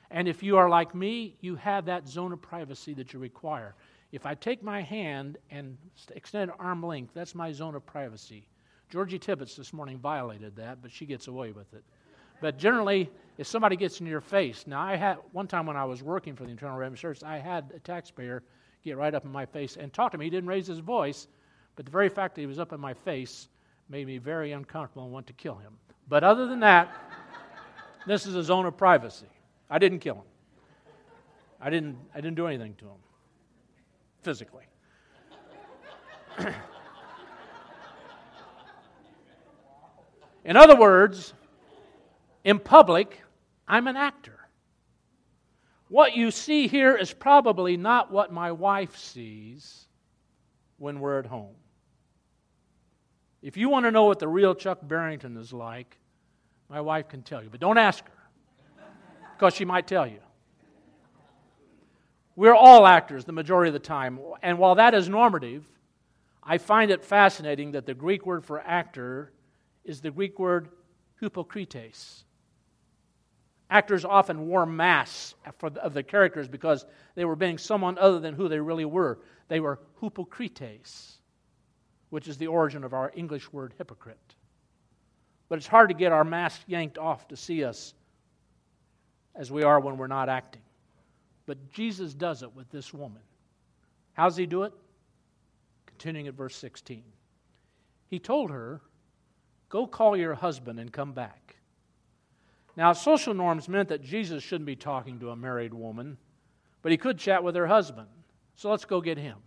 And 0.10 0.28
if 0.28 0.42
you 0.42 0.58
are 0.58 0.70
like 0.70 0.96
me, 0.96 1.36
you 1.42 1.56
have 1.56 1.86
that 1.86 2.08
zone 2.08 2.32
of 2.32 2.42
privacy 2.42 2.94
that 2.94 3.14
you 3.14 3.20
require. 3.20 3.76
If 4.12 4.26
I 4.26 4.34
take 4.34 4.64
my 4.64 4.82
hand 4.82 5.38
and 5.52 5.78
extend 6.14 6.52
arm 6.58 6.82
length, 6.84 7.14
that's 7.14 7.36
my 7.36 7.52
zone 7.52 7.76
of 7.76 7.86
privacy. 7.86 8.48
Georgie 8.90 9.20
Tibbetts 9.20 9.56
this 9.56 9.74
morning 9.74 9.98
violated 9.98 10.56
that, 10.56 10.82
but 10.82 10.92
she 10.92 11.06
gets 11.06 11.28
away 11.28 11.52
with 11.52 11.74
it. 11.74 11.84
But 12.40 12.58
generally, 12.58 13.10
if 13.38 13.48
somebody 13.48 13.76
gets 13.76 14.00
in 14.00 14.06
your 14.06 14.22
face, 14.22 14.66
now 14.68 14.82
I 14.82 14.96
had 14.96 15.18
one 15.32 15.48
time 15.48 15.66
when 15.66 15.78
I 15.78 15.86
was 15.86 16.04
working 16.04 16.36
for 16.36 16.44
the 16.44 16.52
Internal 16.52 16.78
Revenue 16.78 16.98
Service, 16.98 17.24
I 17.24 17.38
had 17.38 17.72
a 17.76 17.80
taxpayer 17.80 18.44
get 18.86 18.98
right 18.98 19.14
up 19.14 19.26
in 19.26 19.32
my 19.32 19.46
face 19.46 19.76
and 19.78 19.92
talk 19.92 20.12
to 20.12 20.18
me. 20.18 20.26
He 20.26 20.30
didn't 20.30 20.48
raise 20.50 20.68
his 20.68 20.80
voice, 20.80 21.28
but 21.76 21.86
the 21.86 21.92
very 21.92 22.10
fact 22.10 22.36
that 22.36 22.42
he 22.42 22.48
was 22.48 22.60
up 22.60 22.72
in 22.72 22.80
my 22.80 22.94
face 22.94 23.50
made 23.90 24.08
me 24.08 24.18
very 24.18 24.52
uncomfortable 24.54 25.04
and 25.04 25.12
want 25.12 25.28
to 25.28 25.34
kill 25.34 25.56
him. 25.56 25.74
But 26.08 26.24
other 26.24 26.48
than 26.48 26.60
that, 26.62 26.94
this 28.08 28.26
is 28.26 28.36
a 28.36 28.44
zone 28.44 28.66
of 28.66 28.78
privacy. 28.78 29.28
I 29.70 29.80
didn't 29.80 30.00
kill 30.00 30.16
him. 30.16 30.24
I 31.60 31.70
didn't, 31.70 31.98
I 32.14 32.22
didn't 32.22 32.36
do 32.36 32.48
anything 32.48 32.76
to 32.76 32.86
him 32.86 32.98
physically. 34.22 34.66
in 40.46 40.58
other 40.58 40.76
words, 40.76 41.34
in 42.44 42.60
public, 42.60 43.22
I'm 43.68 43.88
an 43.88 43.96
actor. 43.96 44.35
What 45.96 46.14
you 46.14 46.30
see 46.30 46.68
here 46.68 46.94
is 46.98 47.14
probably 47.14 47.78
not 47.78 48.12
what 48.12 48.30
my 48.30 48.52
wife 48.52 48.98
sees 48.98 49.88
when 50.78 51.00
we're 51.00 51.20
at 51.20 51.26
home. 51.26 51.56
If 53.42 53.56
you 53.56 53.70
want 53.70 53.86
to 53.86 53.92
know 53.92 54.04
what 54.04 54.20
the 54.20 54.28
real 54.28 54.56
Chuck 54.56 54.80
Barrington 54.84 55.38
is 55.38 55.54
like, 55.54 55.98
my 56.70 56.82
wife 56.82 57.08
can 57.08 57.22
tell 57.22 57.42
you, 57.42 57.50
but 57.50 57.62
don't 57.62 57.78
ask 57.78 58.04
her 58.04 58.84
because 59.38 59.54
she 59.54 59.64
might 59.64 59.88
tell 59.88 60.06
you. 60.06 60.20
We're 62.36 62.54
all 62.54 62.86
actors 62.86 63.24
the 63.24 63.32
majority 63.32 63.70
of 63.70 63.74
the 63.74 63.80
time, 63.80 64.20
and 64.44 64.58
while 64.58 64.76
that 64.76 64.94
is 64.94 65.08
normative, 65.08 65.64
I 66.44 66.58
find 66.58 66.92
it 66.92 67.06
fascinating 67.06 67.72
that 67.72 67.86
the 67.86 67.94
Greek 67.94 68.26
word 68.26 68.44
for 68.44 68.60
actor 68.60 69.32
is 69.86 70.02
the 70.02 70.12
Greek 70.12 70.40
word 70.40 70.68
hypocrites. 71.22 72.26
Actors 73.70 74.06
often 74.06 74.48
wore 74.48 74.66
masks 74.66 75.34
of 75.62 75.94
the 75.94 76.04
characters 76.04 76.48
because 76.48 76.86
they 77.16 77.26
were 77.26 77.36
being 77.36 77.58
someone 77.58 77.98
other 77.98 78.20
than 78.20 78.36
who 78.36 78.48
they 78.48 78.60
really 78.60 78.86
were. 78.86 79.20
They 79.48 79.60
were 79.60 79.80
hypocrites, 80.02 81.18
which 82.10 82.28
is 82.28 82.38
the 82.38 82.48
origin 82.48 82.84
of 82.84 82.94
our 82.94 83.12
English 83.16 83.52
word 83.52 83.74
hypocrite. 83.78 84.36
But 85.50 85.58
it's 85.58 85.68
hard 85.68 85.90
to 85.90 85.96
get 85.96 86.12
our 86.12 86.24
mask 86.24 86.62
yanked 86.68 86.98
off 86.98 87.28
to 87.30 87.36
see 87.36 87.64
us 87.64 87.94
as 89.36 89.52
we 89.52 89.64
are 89.64 89.80
when 89.80 89.98
we're 89.98 90.08
not 90.08 90.30
acting. 90.30 90.62
But 91.46 91.72
Jesus 91.72 92.14
does 92.14 92.42
it 92.42 92.56
with 92.56 92.70
this 92.72 92.94
woman. 92.94 93.22
How 94.14 94.26
does 94.26 94.38
he 94.38 94.46
do 94.46 94.64
it? 94.64 94.74
Continuing 95.86 96.28
at 96.28 96.34
verse 96.34 96.56
16. 96.56 97.04
He 98.08 98.20
told 98.20 98.50
her, 98.50 98.82
Go 99.70 99.86
call 99.86 100.16
your 100.16 100.34
husband 100.34 100.80
and 100.80 100.92
come 100.92 101.12
back. 101.12 101.45
Now, 102.78 102.94
social 102.94 103.34
norms 103.34 103.70
meant 103.70 103.90
that 103.90 104.04
Jesus 104.04 104.44
shouldn't 104.44 104.66
be 104.66 104.76
talking 104.76 105.20
to 105.20 105.30
a 105.30 105.36
married 105.36 105.74
woman, 105.74 106.18
but 106.82 106.92
he 106.92 106.98
could 106.98 107.18
chat 107.18 107.44
with 107.44 107.56
her 107.56 107.68
husband. 107.68 108.08
So 108.56 108.70
let's 108.70 108.86
go 108.86 109.02
get 109.02 109.18
him. 109.18 109.38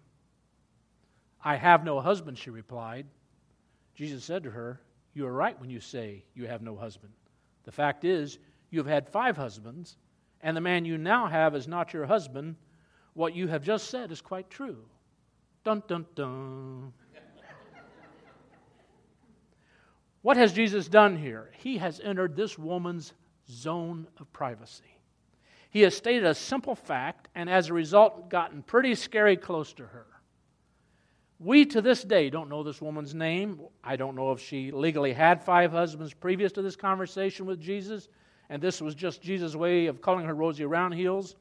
I 1.43 1.57
have 1.57 1.85
no 1.85 2.01
husband, 2.01 2.39
she 2.39 2.51
replied. 2.51 3.07
Jesus 3.95 4.25
said 4.25 4.43
to 4.45 4.51
her, 4.51 4.81
You 5.15 5.27
are 5.27 5.33
right 5.33 5.59
when 5.61 5.71
you 5.71 5.81
say 5.81 6.25
you 6.35 6.47
have 6.47 6.63
no 6.63 6.77
husband. 6.77 7.13
The 7.65 7.73
fact 7.73 8.05
is, 8.05 8.39
you 8.71 8.79
have 8.79 8.87
had 8.87 9.09
five 9.09 9.37
husbands, 9.37 9.97
and 10.41 10.57
the 10.57 10.61
man 10.61 10.85
you 10.85 10.99
now 10.99 11.27
have 11.27 11.55
is 11.55 11.69
not 11.69 11.93
your 11.93 12.07
husband. 12.07 12.57
What 13.15 13.35
you 13.35 13.49
have 13.49 13.63
just 13.63 13.91
said 13.91 14.11
is 14.11 14.21
quite 14.21 14.51
true. 14.51 14.85
Dun 15.65 15.83
dun 15.87 16.07
dun. 16.15 16.93
What 20.29 20.37
has 20.37 20.53
Jesus 20.53 20.89
done 20.89 21.17
here? 21.17 21.51
He 21.57 21.79
has 21.79 22.03
entered 22.05 22.37
this 22.37 22.59
woman's 22.59 23.15
zone 23.51 24.07
of 24.21 24.31
privacy. 24.31 25.01
He 25.71 25.81
has 25.81 25.97
stated 25.97 26.27
a 26.27 26.35
simple 26.35 26.75
fact 26.75 27.29
and 27.35 27.49
as 27.49 27.71
a 27.71 27.73
result 27.73 28.29
gotten 28.29 28.63
pretty 28.63 28.95
scary 28.95 29.39
close 29.39 29.73
to 29.73 29.87
her. 29.87 30.05
We 31.39 31.65
to 31.65 31.81
this 31.81 32.03
day 32.03 32.29
don't 32.29 32.51
know 32.51 32.63
this 32.63 32.83
woman's 32.83 33.15
name. 33.15 33.59
I 33.83 33.97
don't 33.97 34.17
know 34.17 34.33
if 34.33 34.39
she 34.43 34.71
legally 34.71 35.15
had 35.15 35.43
five 35.43 35.73
husbands 35.73 36.13
previous 36.13 36.53
to 36.53 36.61
this 36.61 36.77
conversation 36.77 37.47
with 37.47 37.59
Jesus, 37.59 38.11
and 38.51 38.61
this 38.61 38.83
was 38.83 38.95
just 38.95 39.23
Jesus' 39.23 39.57
way 39.57 39.87
of 39.87 40.03
calling 40.03 40.27
her 40.27 40.35
Rosie 40.35 40.67
Roundheels. 40.67 41.37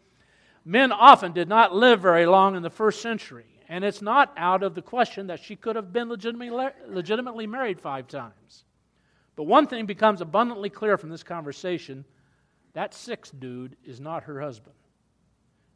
Men 0.64 0.94
often 0.94 1.34
did 1.34 1.50
not 1.50 1.76
live 1.76 2.00
very 2.00 2.26
long 2.26 2.56
in 2.56 2.64
the 2.64 2.70
first 2.70 3.02
century, 3.02 3.60
and 3.68 3.84
it's 3.84 4.02
not 4.02 4.32
out 4.38 4.64
of 4.64 4.76
the 4.76 4.82
question 4.82 5.28
that 5.28 5.44
she 5.44 5.58
could 5.58 5.76
have 5.76 5.92
been 5.92 6.08
legitimately, 6.08 6.70
legitimately 6.88 7.48
married 7.48 7.82
five 7.82 8.08
times. 8.08 8.64
But 9.38 9.44
one 9.44 9.68
thing 9.68 9.86
becomes 9.86 10.20
abundantly 10.20 10.70
clear 10.70 10.98
from 10.98 11.10
this 11.10 11.24
conversation 11.24 12.04
that 12.74 12.94
sixth 12.94 13.40
dude 13.40 13.78
is 13.86 14.02
not 14.02 14.24
her 14.24 14.42
husband. 14.42 14.76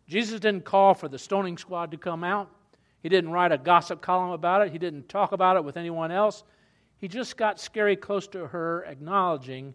Jesus 0.08 0.40
didn't 0.40 0.66
call 0.66 0.94
for 0.94 1.08
the 1.08 1.20
stoning 1.20 1.58
squad 1.58 1.92
to 1.92 1.98
come 1.98 2.24
out. 2.24 2.50
He 3.02 3.08
didn't 3.08 3.32
write 3.32 3.52
a 3.52 3.58
gossip 3.58 4.02
column 4.02 4.32
about 4.32 4.66
it. 4.66 4.72
He 4.72 4.80
didn't 4.80 5.08
talk 5.08 5.32
about 5.32 5.58
it 5.58 5.64
with 5.64 5.78
anyone 5.78 6.12
else. 6.12 6.44
He 6.98 7.08
just 7.08 7.38
got 7.38 7.60
scary 7.60 7.96
close 7.96 8.28
to 8.30 8.48
her, 8.48 8.84
acknowledging 8.86 9.74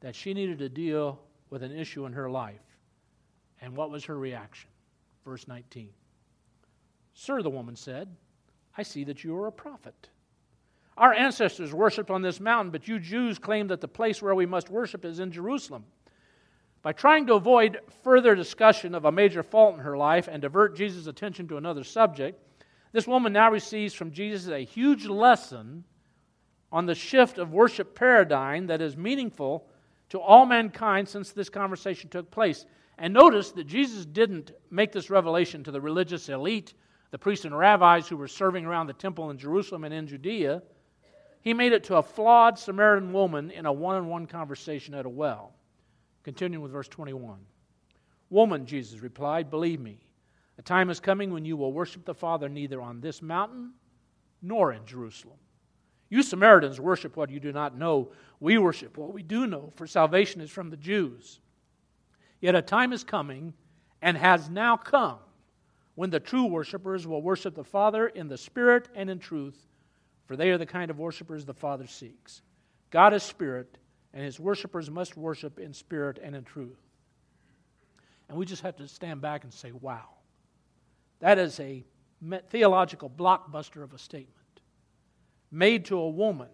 that 0.00 0.14
she 0.14 0.34
needed 0.34 0.58
to 0.58 0.68
deal 0.68 1.18
with 1.48 1.62
an 1.62 1.72
issue 1.72 2.04
in 2.06 2.12
her 2.12 2.30
life. 2.30 2.60
And 3.62 3.74
what 3.74 3.90
was 3.90 4.04
her 4.04 4.18
reaction? 4.18 4.68
Verse 5.24 5.48
19. 5.48 5.88
Sir, 7.14 7.42
the 7.42 7.50
woman 7.50 7.76
said, 7.76 8.08
I 8.76 8.82
see 8.82 9.04
that 9.04 9.24
you 9.24 9.36
are 9.36 9.46
a 9.46 9.52
prophet. 9.52 10.08
Our 10.96 11.14
ancestors 11.14 11.72
worshipped 11.72 12.10
on 12.10 12.22
this 12.22 12.40
mountain, 12.40 12.70
but 12.70 12.86
you 12.86 12.98
Jews 12.98 13.38
claim 13.38 13.68
that 13.68 13.80
the 13.80 13.88
place 13.88 14.20
where 14.20 14.34
we 14.34 14.46
must 14.46 14.70
worship 14.70 15.04
is 15.04 15.20
in 15.20 15.32
Jerusalem. 15.32 15.84
By 16.82 16.92
trying 16.92 17.26
to 17.28 17.34
avoid 17.34 17.78
further 18.02 18.34
discussion 18.34 18.94
of 18.94 19.04
a 19.04 19.12
major 19.12 19.42
fault 19.42 19.74
in 19.74 19.80
her 19.80 19.96
life 19.96 20.28
and 20.28 20.42
divert 20.42 20.76
Jesus' 20.76 21.06
attention 21.06 21.48
to 21.48 21.56
another 21.56 21.84
subject, 21.84 22.40
this 22.92 23.06
woman 23.06 23.32
now 23.32 23.50
receives 23.50 23.94
from 23.94 24.10
Jesus 24.10 24.52
a 24.52 24.64
huge 24.64 25.06
lesson 25.06 25.84
on 26.70 26.86
the 26.86 26.94
shift 26.94 27.38
of 27.38 27.52
worship 27.52 27.94
paradigm 27.94 28.66
that 28.66 28.82
is 28.82 28.96
meaningful 28.96 29.66
to 30.10 30.20
all 30.20 30.44
mankind 30.44 31.08
since 31.08 31.30
this 31.30 31.48
conversation 31.48 32.10
took 32.10 32.30
place. 32.30 32.66
And 32.98 33.14
notice 33.14 33.52
that 33.52 33.66
Jesus 33.66 34.04
didn't 34.04 34.52
make 34.70 34.92
this 34.92 35.08
revelation 35.08 35.64
to 35.64 35.70
the 35.70 35.80
religious 35.80 36.28
elite, 36.28 36.74
the 37.10 37.18
priests 37.18 37.44
and 37.44 37.56
rabbis 37.56 38.08
who 38.08 38.16
were 38.16 38.28
serving 38.28 38.66
around 38.66 38.88
the 38.88 38.92
temple 38.92 39.30
in 39.30 39.38
Jerusalem 39.38 39.84
and 39.84 39.94
in 39.94 40.06
Judea. 40.06 40.62
He 41.42 41.54
made 41.54 41.72
it 41.72 41.84
to 41.84 41.96
a 41.96 42.02
flawed 42.02 42.58
Samaritan 42.58 43.12
woman 43.12 43.50
in 43.50 43.66
a 43.66 43.72
one 43.72 43.96
on 43.96 44.06
one 44.06 44.26
conversation 44.26 44.94
at 44.94 45.06
a 45.06 45.10
well. 45.10 45.52
Continuing 46.22 46.62
with 46.62 46.72
verse 46.72 46.88
21. 46.88 47.38
Woman, 48.30 48.64
Jesus 48.64 49.00
replied, 49.00 49.50
believe 49.50 49.80
me, 49.80 49.98
a 50.56 50.62
time 50.62 50.88
is 50.88 51.00
coming 51.00 51.32
when 51.32 51.44
you 51.44 51.56
will 51.56 51.72
worship 51.72 52.04
the 52.04 52.14
Father 52.14 52.48
neither 52.48 52.80
on 52.80 53.00
this 53.00 53.20
mountain 53.20 53.72
nor 54.40 54.72
in 54.72 54.86
Jerusalem. 54.86 55.36
You 56.08 56.22
Samaritans 56.22 56.80
worship 56.80 57.16
what 57.16 57.30
you 57.30 57.40
do 57.40 57.52
not 57.52 57.76
know. 57.76 58.12
We 58.38 58.58
worship 58.58 58.96
what 58.96 59.12
we 59.12 59.22
do 59.22 59.46
know, 59.46 59.70
for 59.74 59.86
salvation 59.86 60.40
is 60.40 60.50
from 60.50 60.70
the 60.70 60.76
Jews. 60.76 61.40
Yet 62.40 62.54
a 62.54 62.62
time 62.62 62.92
is 62.92 63.02
coming, 63.02 63.54
and 64.00 64.16
has 64.16 64.50
now 64.50 64.76
come, 64.76 65.18
when 65.94 66.10
the 66.10 66.20
true 66.20 66.46
worshippers 66.46 67.06
will 67.06 67.22
worship 67.22 67.54
the 67.54 67.64
Father 67.64 68.08
in 68.08 68.28
the 68.28 68.36
Spirit 68.36 68.88
and 68.94 69.08
in 69.08 69.18
truth, 69.18 69.66
for 70.26 70.36
they 70.36 70.50
are 70.50 70.58
the 70.58 70.66
kind 70.66 70.90
of 70.90 70.98
worshippers 70.98 71.44
the 71.44 71.54
Father 71.54 71.86
seeks. 71.86 72.42
God 72.90 73.14
is 73.14 73.22
Spirit, 73.22 73.78
and 74.12 74.24
his 74.24 74.38
worshipers 74.38 74.90
must 74.90 75.16
worship 75.16 75.58
in 75.58 75.72
spirit 75.72 76.18
and 76.22 76.36
in 76.36 76.44
truth. 76.44 76.80
And 78.28 78.36
we 78.38 78.46
just 78.46 78.62
have 78.62 78.76
to 78.76 78.88
stand 78.88 79.20
back 79.20 79.44
and 79.44 79.52
say, 79.52 79.72
wow. 79.72 80.08
That 81.20 81.38
is 81.38 81.60
a 81.60 81.84
theological 82.50 83.10
blockbuster 83.10 83.82
of 83.82 83.94
a 83.94 83.98
statement. 83.98 84.36
Made 85.50 85.86
to 85.86 85.98
a 85.98 86.08
woman, 86.08 86.48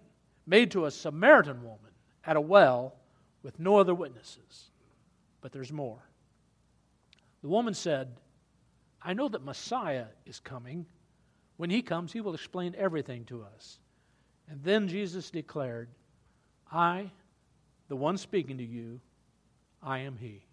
made 0.47 0.73
to 0.73 0.87
a 0.87 0.91
Samaritan 0.91 1.63
woman 1.63 1.93
at 2.25 2.37
a 2.37 2.41
well 2.41 2.95
with 3.43 3.59
no 3.59 3.77
other 3.77 3.95
witnesses. 3.95 4.71
But 5.41 5.53
there's 5.53 5.73
more. 5.73 6.03
The 7.43 7.49
woman 7.49 7.75
said, 7.75 8.17
I 9.01 9.15
know 9.15 9.29
that 9.29 9.45
Messiah 9.45 10.07
is 10.27 10.41
coming. 10.41 10.87
When 11.59 11.71
he 11.71 11.83
comes, 11.83 12.13
he 12.13 12.23
will 12.23 12.35
explain 12.35 12.75
everything 12.79 13.25
to 13.27 13.43
us. 13.43 13.79
And 14.49 14.63
then 14.65 14.89
Jesus 14.89 15.31
declared, 15.31 15.89
I 16.73 17.11
the 17.89 17.97
one 17.97 18.19
speaking 18.19 18.59
to 18.59 18.65
you, 18.65 19.01
I 19.83 20.01
am 20.01 20.17
He. 20.17 20.45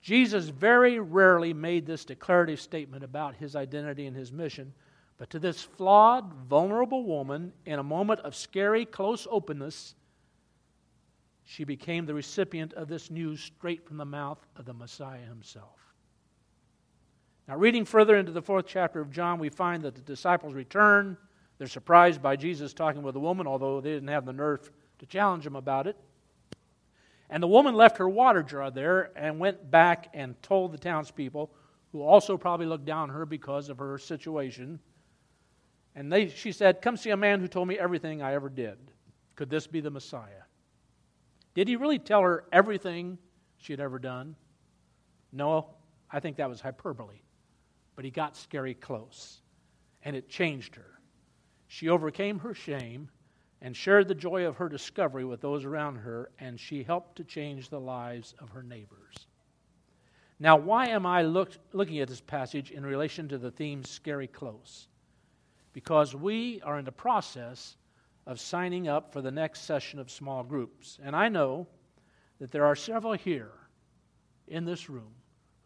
Jesus 0.00 0.48
very 0.48 1.00
rarely 1.00 1.52
made 1.52 1.86
this 1.86 2.04
declarative 2.04 2.60
statement 2.60 3.02
about 3.02 3.34
his 3.34 3.56
identity 3.56 4.06
and 4.06 4.16
his 4.16 4.32
mission, 4.32 4.72
but 5.16 5.28
to 5.30 5.38
this 5.38 5.62
flawed, 5.62 6.32
vulnerable 6.48 7.04
woman, 7.04 7.52
in 7.66 7.78
a 7.78 7.82
moment 7.82 8.20
of 8.20 8.36
scary, 8.36 8.84
close 8.84 9.26
openness, 9.30 9.94
she 11.44 11.64
became 11.64 12.06
the 12.06 12.14
recipient 12.14 12.72
of 12.74 12.88
this 12.88 13.10
news 13.10 13.40
straight 13.40 13.84
from 13.86 13.96
the 13.96 14.04
mouth 14.04 14.38
of 14.56 14.66
the 14.66 14.74
Messiah 14.74 15.26
himself. 15.26 15.87
Now, 17.48 17.56
reading 17.56 17.86
further 17.86 18.14
into 18.14 18.30
the 18.30 18.42
fourth 18.42 18.66
chapter 18.66 19.00
of 19.00 19.10
John, 19.10 19.38
we 19.38 19.48
find 19.48 19.82
that 19.84 19.94
the 19.94 20.02
disciples 20.02 20.52
return. 20.52 21.16
They're 21.56 21.66
surprised 21.66 22.20
by 22.20 22.36
Jesus 22.36 22.74
talking 22.74 23.02
with 23.02 23.16
a 23.16 23.20
woman, 23.20 23.46
although 23.46 23.80
they 23.80 23.90
didn't 23.90 24.10
have 24.10 24.26
the 24.26 24.34
nerve 24.34 24.70
to 24.98 25.06
challenge 25.06 25.46
him 25.46 25.56
about 25.56 25.86
it. 25.86 25.96
And 27.30 27.42
the 27.42 27.48
woman 27.48 27.74
left 27.74 27.96
her 27.96 28.08
water 28.08 28.42
jar 28.42 28.70
there 28.70 29.10
and 29.16 29.38
went 29.38 29.70
back 29.70 30.10
and 30.12 30.40
told 30.42 30.72
the 30.72 30.78
townspeople, 30.78 31.50
who 31.92 32.02
also 32.02 32.36
probably 32.36 32.66
looked 32.66 32.84
down 32.84 33.04
on 33.04 33.16
her 33.16 33.24
because 33.24 33.70
of 33.70 33.78
her 33.78 33.96
situation. 33.96 34.78
And 35.94 36.12
they, 36.12 36.28
she 36.28 36.52
said, 36.52 36.82
Come 36.82 36.98
see 36.98 37.10
a 37.10 37.16
man 37.16 37.40
who 37.40 37.48
told 37.48 37.66
me 37.66 37.78
everything 37.78 38.20
I 38.20 38.34
ever 38.34 38.50
did. 38.50 38.76
Could 39.36 39.48
this 39.48 39.66
be 39.66 39.80
the 39.80 39.90
Messiah? 39.90 40.42
Did 41.54 41.66
he 41.66 41.76
really 41.76 41.98
tell 41.98 42.20
her 42.20 42.44
everything 42.52 43.16
she 43.56 43.72
had 43.72 43.80
ever 43.80 43.98
done? 43.98 44.36
No, 45.32 45.70
I 46.10 46.20
think 46.20 46.36
that 46.36 46.50
was 46.50 46.60
hyperbole. 46.60 47.20
But 47.98 48.04
he 48.04 48.12
got 48.12 48.36
scary 48.36 48.74
close, 48.74 49.40
and 50.04 50.14
it 50.14 50.28
changed 50.28 50.76
her. 50.76 51.00
She 51.66 51.88
overcame 51.88 52.38
her 52.38 52.54
shame 52.54 53.10
and 53.60 53.76
shared 53.76 54.06
the 54.06 54.14
joy 54.14 54.46
of 54.46 54.58
her 54.58 54.68
discovery 54.68 55.24
with 55.24 55.40
those 55.40 55.64
around 55.64 55.96
her, 55.96 56.30
and 56.38 56.60
she 56.60 56.84
helped 56.84 57.16
to 57.16 57.24
change 57.24 57.68
the 57.68 57.80
lives 57.80 58.36
of 58.38 58.50
her 58.50 58.62
neighbors. 58.62 59.26
Now, 60.38 60.56
why 60.56 60.90
am 60.90 61.06
I 61.06 61.22
look, 61.22 61.50
looking 61.72 61.98
at 61.98 62.06
this 62.06 62.20
passage 62.20 62.70
in 62.70 62.86
relation 62.86 63.26
to 63.30 63.36
the 63.36 63.50
theme 63.50 63.82
scary 63.82 64.28
close? 64.28 64.86
Because 65.72 66.14
we 66.14 66.60
are 66.62 66.78
in 66.78 66.84
the 66.84 66.92
process 66.92 67.76
of 68.28 68.38
signing 68.38 68.86
up 68.86 69.12
for 69.12 69.22
the 69.22 69.32
next 69.32 69.62
session 69.62 69.98
of 69.98 70.08
small 70.08 70.44
groups. 70.44 71.00
And 71.02 71.16
I 71.16 71.28
know 71.28 71.66
that 72.38 72.52
there 72.52 72.64
are 72.64 72.76
several 72.76 73.14
here 73.14 73.50
in 74.46 74.64
this 74.64 74.88
room 74.88 75.14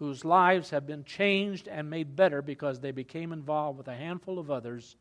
whose 0.02 0.24
lives 0.24 0.70
have 0.70 0.84
been 0.84 1.04
changed 1.04 1.68
and 1.68 1.88
made 1.88 2.16
better 2.16 2.42
because 2.42 2.80
they 2.80 2.90
became 2.90 3.32
involved 3.32 3.78
with 3.78 3.86
a 3.86 3.94
handful 3.94 4.40
of 4.40 4.50
others 4.50 4.96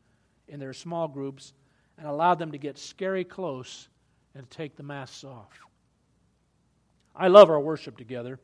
in 0.46 0.60
their 0.60 0.72
small 0.72 1.08
groups 1.08 1.54
and 1.98 2.06
allowed 2.06 2.38
them 2.38 2.52
to 2.52 2.58
get 2.58 2.78
scary 2.78 3.24
close 3.24 3.88
and 4.36 4.48
take 4.48 4.76
the 4.76 4.82
masks 4.84 5.24
off. 5.24 5.58
I 7.16 7.26
love 7.26 7.50
our 7.50 7.58
worship 7.58 7.98
together. 7.98 8.38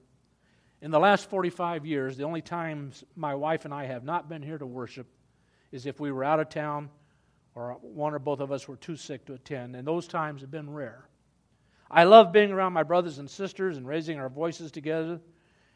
In 0.83 0.91
the 0.91 0.99
last 0.99 1.31
45 1.31 1.87
years, 1.87 2.17
the 2.17 2.25
only 2.25 2.43
times 2.43 3.05
my 3.15 3.37
wife 3.37 3.65
and 3.65 3.73
I 3.73 3.85
have 3.85 4.03
not 4.03 4.29
been 4.29 4.43
here 4.43 4.59
to 4.59 4.67
worship 4.67 5.07
is 5.71 5.87
if 5.87 6.01
we 6.01 6.11
were 6.11 6.25
out 6.25 6.41
of 6.41 6.49
town 6.49 6.91
or 7.55 7.79
one 7.83 8.15
or 8.15 8.19
both 8.19 8.41
of 8.41 8.51
us 8.51 8.67
were 8.67 8.77
too 8.77 8.97
sick 8.97 9.25
to 9.27 9.35
attend, 9.35 9.77
and 9.77 9.87
those 9.87 10.09
times 10.09 10.41
have 10.41 10.51
been 10.51 10.71
rare. 10.71 11.09
I 11.89 12.03
love 12.03 12.33
being 12.33 12.51
around 12.51 12.73
my 12.73 12.83
brothers 12.83 13.19
and 13.19 13.31
sisters 13.31 13.77
and 13.77 13.87
raising 13.87 14.19
our 14.19 14.29
voices 14.29 14.73
together 14.73 15.21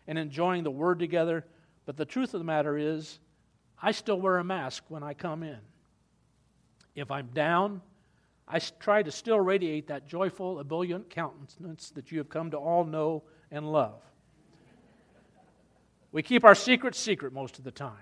and 0.07 0.19
enjoying 0.19 0.65
the 0.65 0.71
word 0.71 0.99
together, 0.99 1.45
but 1.87 1.97
the 1.97 2.05
truth 2.05 2.35
of 2.35 2.41
the 2.41 2.45
matter 2.45 2.77
is, 2.77 3.19
I 3.81 3.93
still 3.93 4.21
wear 4.21 4.39
a 4.39 4.45
mask 4.45 4.85
when 4.89 5.03
I 5.03 5.15
come 5.15 5.43
in. 5.43 5.59
If 6.95 7.11
I'm 7.11 7.29
down, 7.29 7.81
I 8.47 8.59
try 8.59 9.03
to 9.03 9.11
still 9.11 9.41
radiate 9.41 9.89
that 9.89 10.07
joyful, 10.07 10.61
ebullient 10.61 11.11
countenance 11.11 11.91
that 11.91 12.13
you 12.13 12.19
have 12.19 12.29
come 12.29 12.51
to 12.51 12.59
all 12.59 12.85
know 12.85 13.25
and 13.51 13.71
love. 13.71 14.01
We 16.13 16.23
keep 16.23 16.45
our 16.45 16.55
secret 16.55 16.95
secret 16.95 17.33
most 17.33 17.59
of 17.59 17.65
the 17.65 17.71
time. 17.71 17.97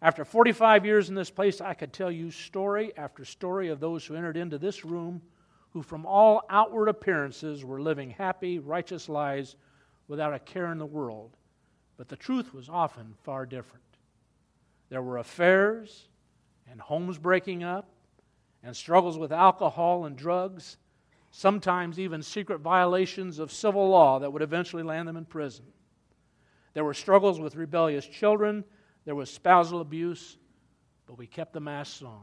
After 0.00 0.24
45 0.24 0.84
years 0.84 1.08
in 1.08 1.14
this 1.14 1.30
place, 1.30 1.60
I 1.60 1.74
could 1.74 1.92
tell 1.92 2.10
you 2.10 2.30
story 2.30 2.92
after 2.96 3.24
story 3.24 3.68
of 3.68 3.80
those 3.80 4.04
who 4.04 4.14
entered 4.14 4.36
into 4.36 4.58
this 4.58 4.84
room 4.84 5.22
who, 5.70 5.82
from 5.82 6.06
all 6.06 6.42
outward 6.48 6.88
appearances, 6.88 7.64
were 7.64 7.80
living 7.80 8.10
happy, 8.10 8.60
righteous 8.60 9.08
lives 9.08 9.56
without 10.08 10.34
a 10.34 10.38
care 10.38 10.70
in 10.70 10.78
the 10.78 10.86
world. 10.86 11.36
But 11.96 12.08
the 12.08 12.16
truth 12.16 12.52
was 12.52 12.68
often 12.68 13.14
far 13.22 13.46
different. 13.46 13.84
There 14.88 15.02
were 15.02 15.18
affairs 15.18 16.08
and 16.70 16.80
homes 16.80 17.18
breaking 17.18 17.62
up 17.62 17.88
and 18.62 18.76
struggles 18.76 19.18
with 19.18 19.32
alcohol 19.32 20.06
and 20.06 20.16
drugs, 20.16 20.78
sometimes 21.30 21.98
even 21.98 22.22
secret 22.22 22.60
violations 22.60 23.38
of 23.38 23.52
civil 23.52 23.88
law 23.88 24.18
that 24.18 24.32
would 24.32 24.42
eventually 24.42 24.82
land 24.82 25.06
them 25.06 25.16
in 25.16 25.24
prison. 25.24 25.64
There 26.72 26.84
were 26.84 26.94
struggles 26.94 27.38
with 27.38 27.56
rebellious 27.56 28.06
children 28.06 28.64
there 29.04 29.14
was 29.14 29.30
spousal 29.30 29.80
abuse, 29.80 30.38
but 31.06 31.18
we 31.18 31.26
kept 31.26 31.52
the 31.52 31.60
masks 31.60 32.02
on. 32.02 32.22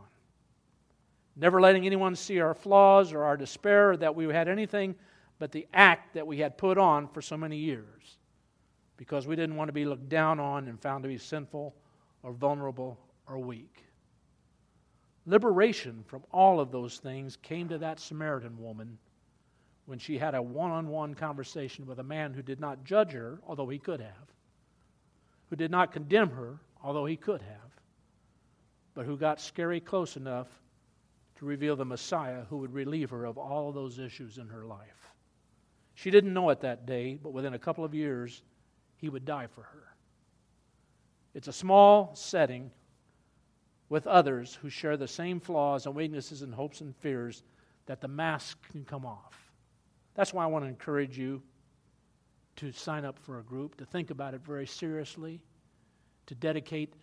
Never 1.35 1.61
letting 1.61 1.85
anyone 1.85 2.15
see 2.15 2.39
our 2.39 2.53
flaws 2.53 3.13
or 3.13 3.23
our 3.23 3.37
despair, 3.37 3.91
or 3.91 3.97
that 3.97 4.15
we 4.15 4.25
had 4.25 4.47
anything 4.47 4.95
but 5.41 5.51
the 5.51 5.65
act 5.73 6.13
that 6.13 6.27
we 6.27 6.37
had 6.37 6.55
put 6.55 6.77
on 6.77 7.07
for 7.07 7.19
so 7.19 7.35
many 7.35 7.57
years, 7.57 8.19
because 8.95 9.25
we 9.25 9.35
didn't 9.35 9.55
want 9.55 9.69
to 9.69 9.73
be 9.73 9.85
looked 9.85 10.07
down 10.07 10.39
on 10.39 10.67
and 10.67 10.79
found 10.79 11.01
to 11.03 11.09
be 11.09 11.17
sinful 11.17 11.73
or 12.21 12.31
vulnerable 12.31 12.99
or 13.27 13.39
weak. 13.39 13.83
Liberation 15.25 16.03
from 16.05 16.21
all 16.31 16.59
of 16.59 16.71
those 16.71 16.99
things 16.99 17.37
came 17.37 17.67
to 17.67 17.79
that 17.79 17.99
Samaritan 17.99 18.55
woman 18.61 18.99
when 19.87 19.97
she 19.97 20.15
had 20.15 20.35
a 20.35 20.41
one 20.43 20.69
on 20.69 20.89
one 20.89 21.15
conversation 21.15 21.87
with 21.87 21.97
a 21.97 22.03
man 22.03 22.35
who 22.35 22.43
did 22.43 22.59
not 22.59 22.83
judge 22.83 23.13
her, 23.13 23.41
although 23.47 23.67
he 23.67 23.79
could 23.79 23.99
have, 23.99 24.29
who 25.49 25.55
did 25.55 25.71
not 25.71 25.91
condemn 25.91 26.29
her, 26.29 26.59
although 26.83 27.07
he 27.07 27.17
could 27.17 27.41
have, 27.41 27.71
but 28.93 29.07
who 29.07 29.17
got 29.17 29.41
scary 29.41 29.79
close 29.79 30.17
enough 30.17 30.61
to 31.37 31.45
reveal 31.45 31.75
the 31.75 31.83
Messiah 31.83 32.43
who 32.47 32.57
would 32.57 32.75
relieve 32.75 33.09
her 33.09 33.25
of 33.25 33.39
all 33.39 33.71
those 33.71 33.97
issues 33.97 34.37
in 34.37 34.47
her 34.47 34.65
life. 34.65 35.10
She 35.95 36.11
didn't 36.11 36.33
know 36.33 36.49
it 36.49 36.61
that 36.61 36.85
day, 36.85 37.19
but 37.21 37.33
within 37.33 37.53
a 37.53 37.59
couple 37.59 37.83
of 37.83 37.93
years, 37.93 38.41
he 38.95 39.09
would 39.09 39.25
die 39.25 39.47
for 39.47 39.61
her. 39.61 39.83
It's 41.33 41.47
a 41.47 41.53
small 41.53 42.15
setting 42.15 42.71
with 43.89 44.07
others 44.07 44.57
who 44.61 44.69
share 44.69 44.97
the 44.97 45.07
same 45.07 45.39
flaws 45.39 45.85
and 45.85 45.95
weaknesses 45.95 46.41
and 46.41 46.53
hopes 46.53 46.81
and 46.81 46.95
fears 46.97 47.43
that 47.85 48.01
the 48.01 48.07
mask 48.07 48.57
can 48.71 48.85
come 48.85 49.05
off. 49.05 49.51
That's 50.15 50.33
why 50.33 50.43
I 50.43 50.47
want 50.47 50.65
to 50.65 50.69
encourage 50.69 51.17
you 51.17 51.41
to 52.57 52.71
sign 52.71 53.05
up 53.05 53.17
for 53.19 53.39
a 53.39 53.43
group, 53.43 53.75
to 53.77 53.85
think 53.85 54.11
about 54.11 54.33
it 54.33 54.41
very 54.45 54.67
seriously, 54.67 55.41
to 56.27 56.35
dedicate 56.35 56.93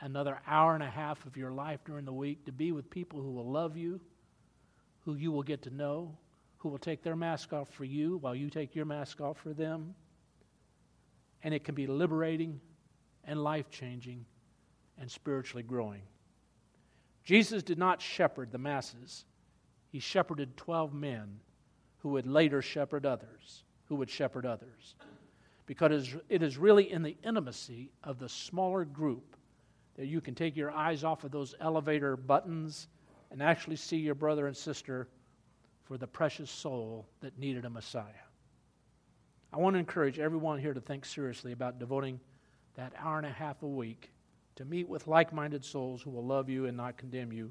another 0.00 0.38
hour 0.46 0.74
and 0.74 0.82
a 0.82 0.90
half 0.90 1.24
of 1.26 1.36
your 1.36 1.50
life 1.50 1.80
during 1.84 2.04
the 2.04 2.12
week 2.12 2.44
to 2.44 2.52
be 2.52 2.72
with 2.72 2.88
people 2.90 3.20
who 3.20 3.32
will 3.32 3.50
love 3.50 3.76
you, 3.76 4.00
who 5.04 5.14
you 5.14 5.32
will 5.32 5.42
get 5.42 5.62
to 5.62 5.70
know, 5.70 6.16
who 6.60 6.68
will 6.68 6.78
take 6.78 7.02
their 7.02 7.16
mask 7.16 7.52
off 7.52 7.68
for 7.68 7.84
you 7.84 8.16
while 8.18 8.34
you 8.34 8.48
take 8.48 8.74
your 8.74 8.84
mask 8.84 9.20
off 9.20 9.36
for 9.38 9.52
them. 9.52 9.94
And 11.42 11.52
it 11.52 11.64
can 11.64 11.74
be 11.74 11.86
liberating 11.86 12.60
and 13.24 13.42
life 13.42 13.70
changing 13.70 14.24
and 14.98 15.10
spiritually 15.10 15.62
growing. 15.62 16.02
Jesus 17.24 17.62
did 17.62 17.78
not 17.78 18.00
shepherd 18.00 18.52
the 18.52 18.58
masses, 18.58 19.24
he 19.90 19.98
shepherded 19.98 20.56
12 20.56 20.94
men 20.94 21.40
who 21.98 22.10
would 22.10 22.26
later 22.26 22.62
shepherd 22.62 23.04
others, 23.04 23.64
who 23.86 23.96
would 23.96 24.08
shepherd 24.08 24.46
others 24.46 24.94
because 25.70 26.16
it 26.28 26.42
is 26.42 26.58
really 26.58 26.90
in 26.90 27.00
the 27.00 27.16
intimacy 27.22 27.92
of 28.02 28.18
the 28.18 28.28
smaller 28.28 28.84
group 28.84 29.36
that 29.96 30.06
you 30.06 30.20
can 30.20 30.34
take 30.34 30.56
your 30.56 30.72
eyes 30.72 31.04
off 31.04 31.22
of 31.22 31.30
those 31.30 31.54
elevator 31.60 32.16
buttons 32.16 32.88
and 33.30 33.40
actually 33.40 33.76
see 33.76 33.96
your 33.96 34.16
brother 34.16 34.48
and 34.48 34.56
sister 34.56 35.06
for 35.90 35.98
the 35.98 36.06
precious 36.06 36.48
soul 36.48 37.04
that 37.18 37.36
needed 37.36 37.64
a 37.64 37.68
Messiah. 37.68 38.04
I 39.52 39.56
want 39.56 39.74
to 39.74 39.80
encourage 39.80 40.20
everyone 40.20 40.60
here 40.60 40.72
to 40.72 40.80
think 40.80 41.04
seriously 41.04 41.50
about 41.50 41.80
devoting 41.80 42.20
that 42.76 42.92
hour 42.96 43.18
and 43.18 43.26
a 43.26 43.32
half 43.32 43.64
a 43.64 43.66
week 43.66 44.12
to 44.54 44.64
meet 44.64 44.88
with 44.88 45.08
like 45.08 45.32
minded 45.32 45.64
souls 45.64 46.00
who 46.00 46.10
will 46.10 46.24
love 46.24 46.48
you 46.48 46.66
and 46.66 46.76
not 46.76 46.96
condemn 46.96 47.32
you, 47.32 47.50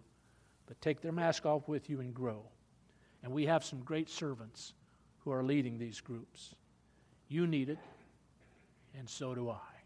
but 0.67 0.79
take 0.79 1.01
their 1.01 1.11
mask 1.11 1.45
off 1.45 1.67
with 1.67 1.89
you 1.89 1.99
and 1.99 2.13
grow. 2.13 2.41
And 3.23 3.33
we 3.33 3.45
have 3.45 3.65
some 3.65 3.81
great 3.81 4.09
servants 4.09 4.71
who 5.17 5.33
are 5.33 5.43
leading 5.43 5.77
these 5.77 5.99
groups. 5.99 6.55
You 7.27 7.45
need 7.45 7.67
it 7.67 7.79
and 8.97 9.09
so 9.09 9.35
do 9.35 9.49
I. 9.49 9.78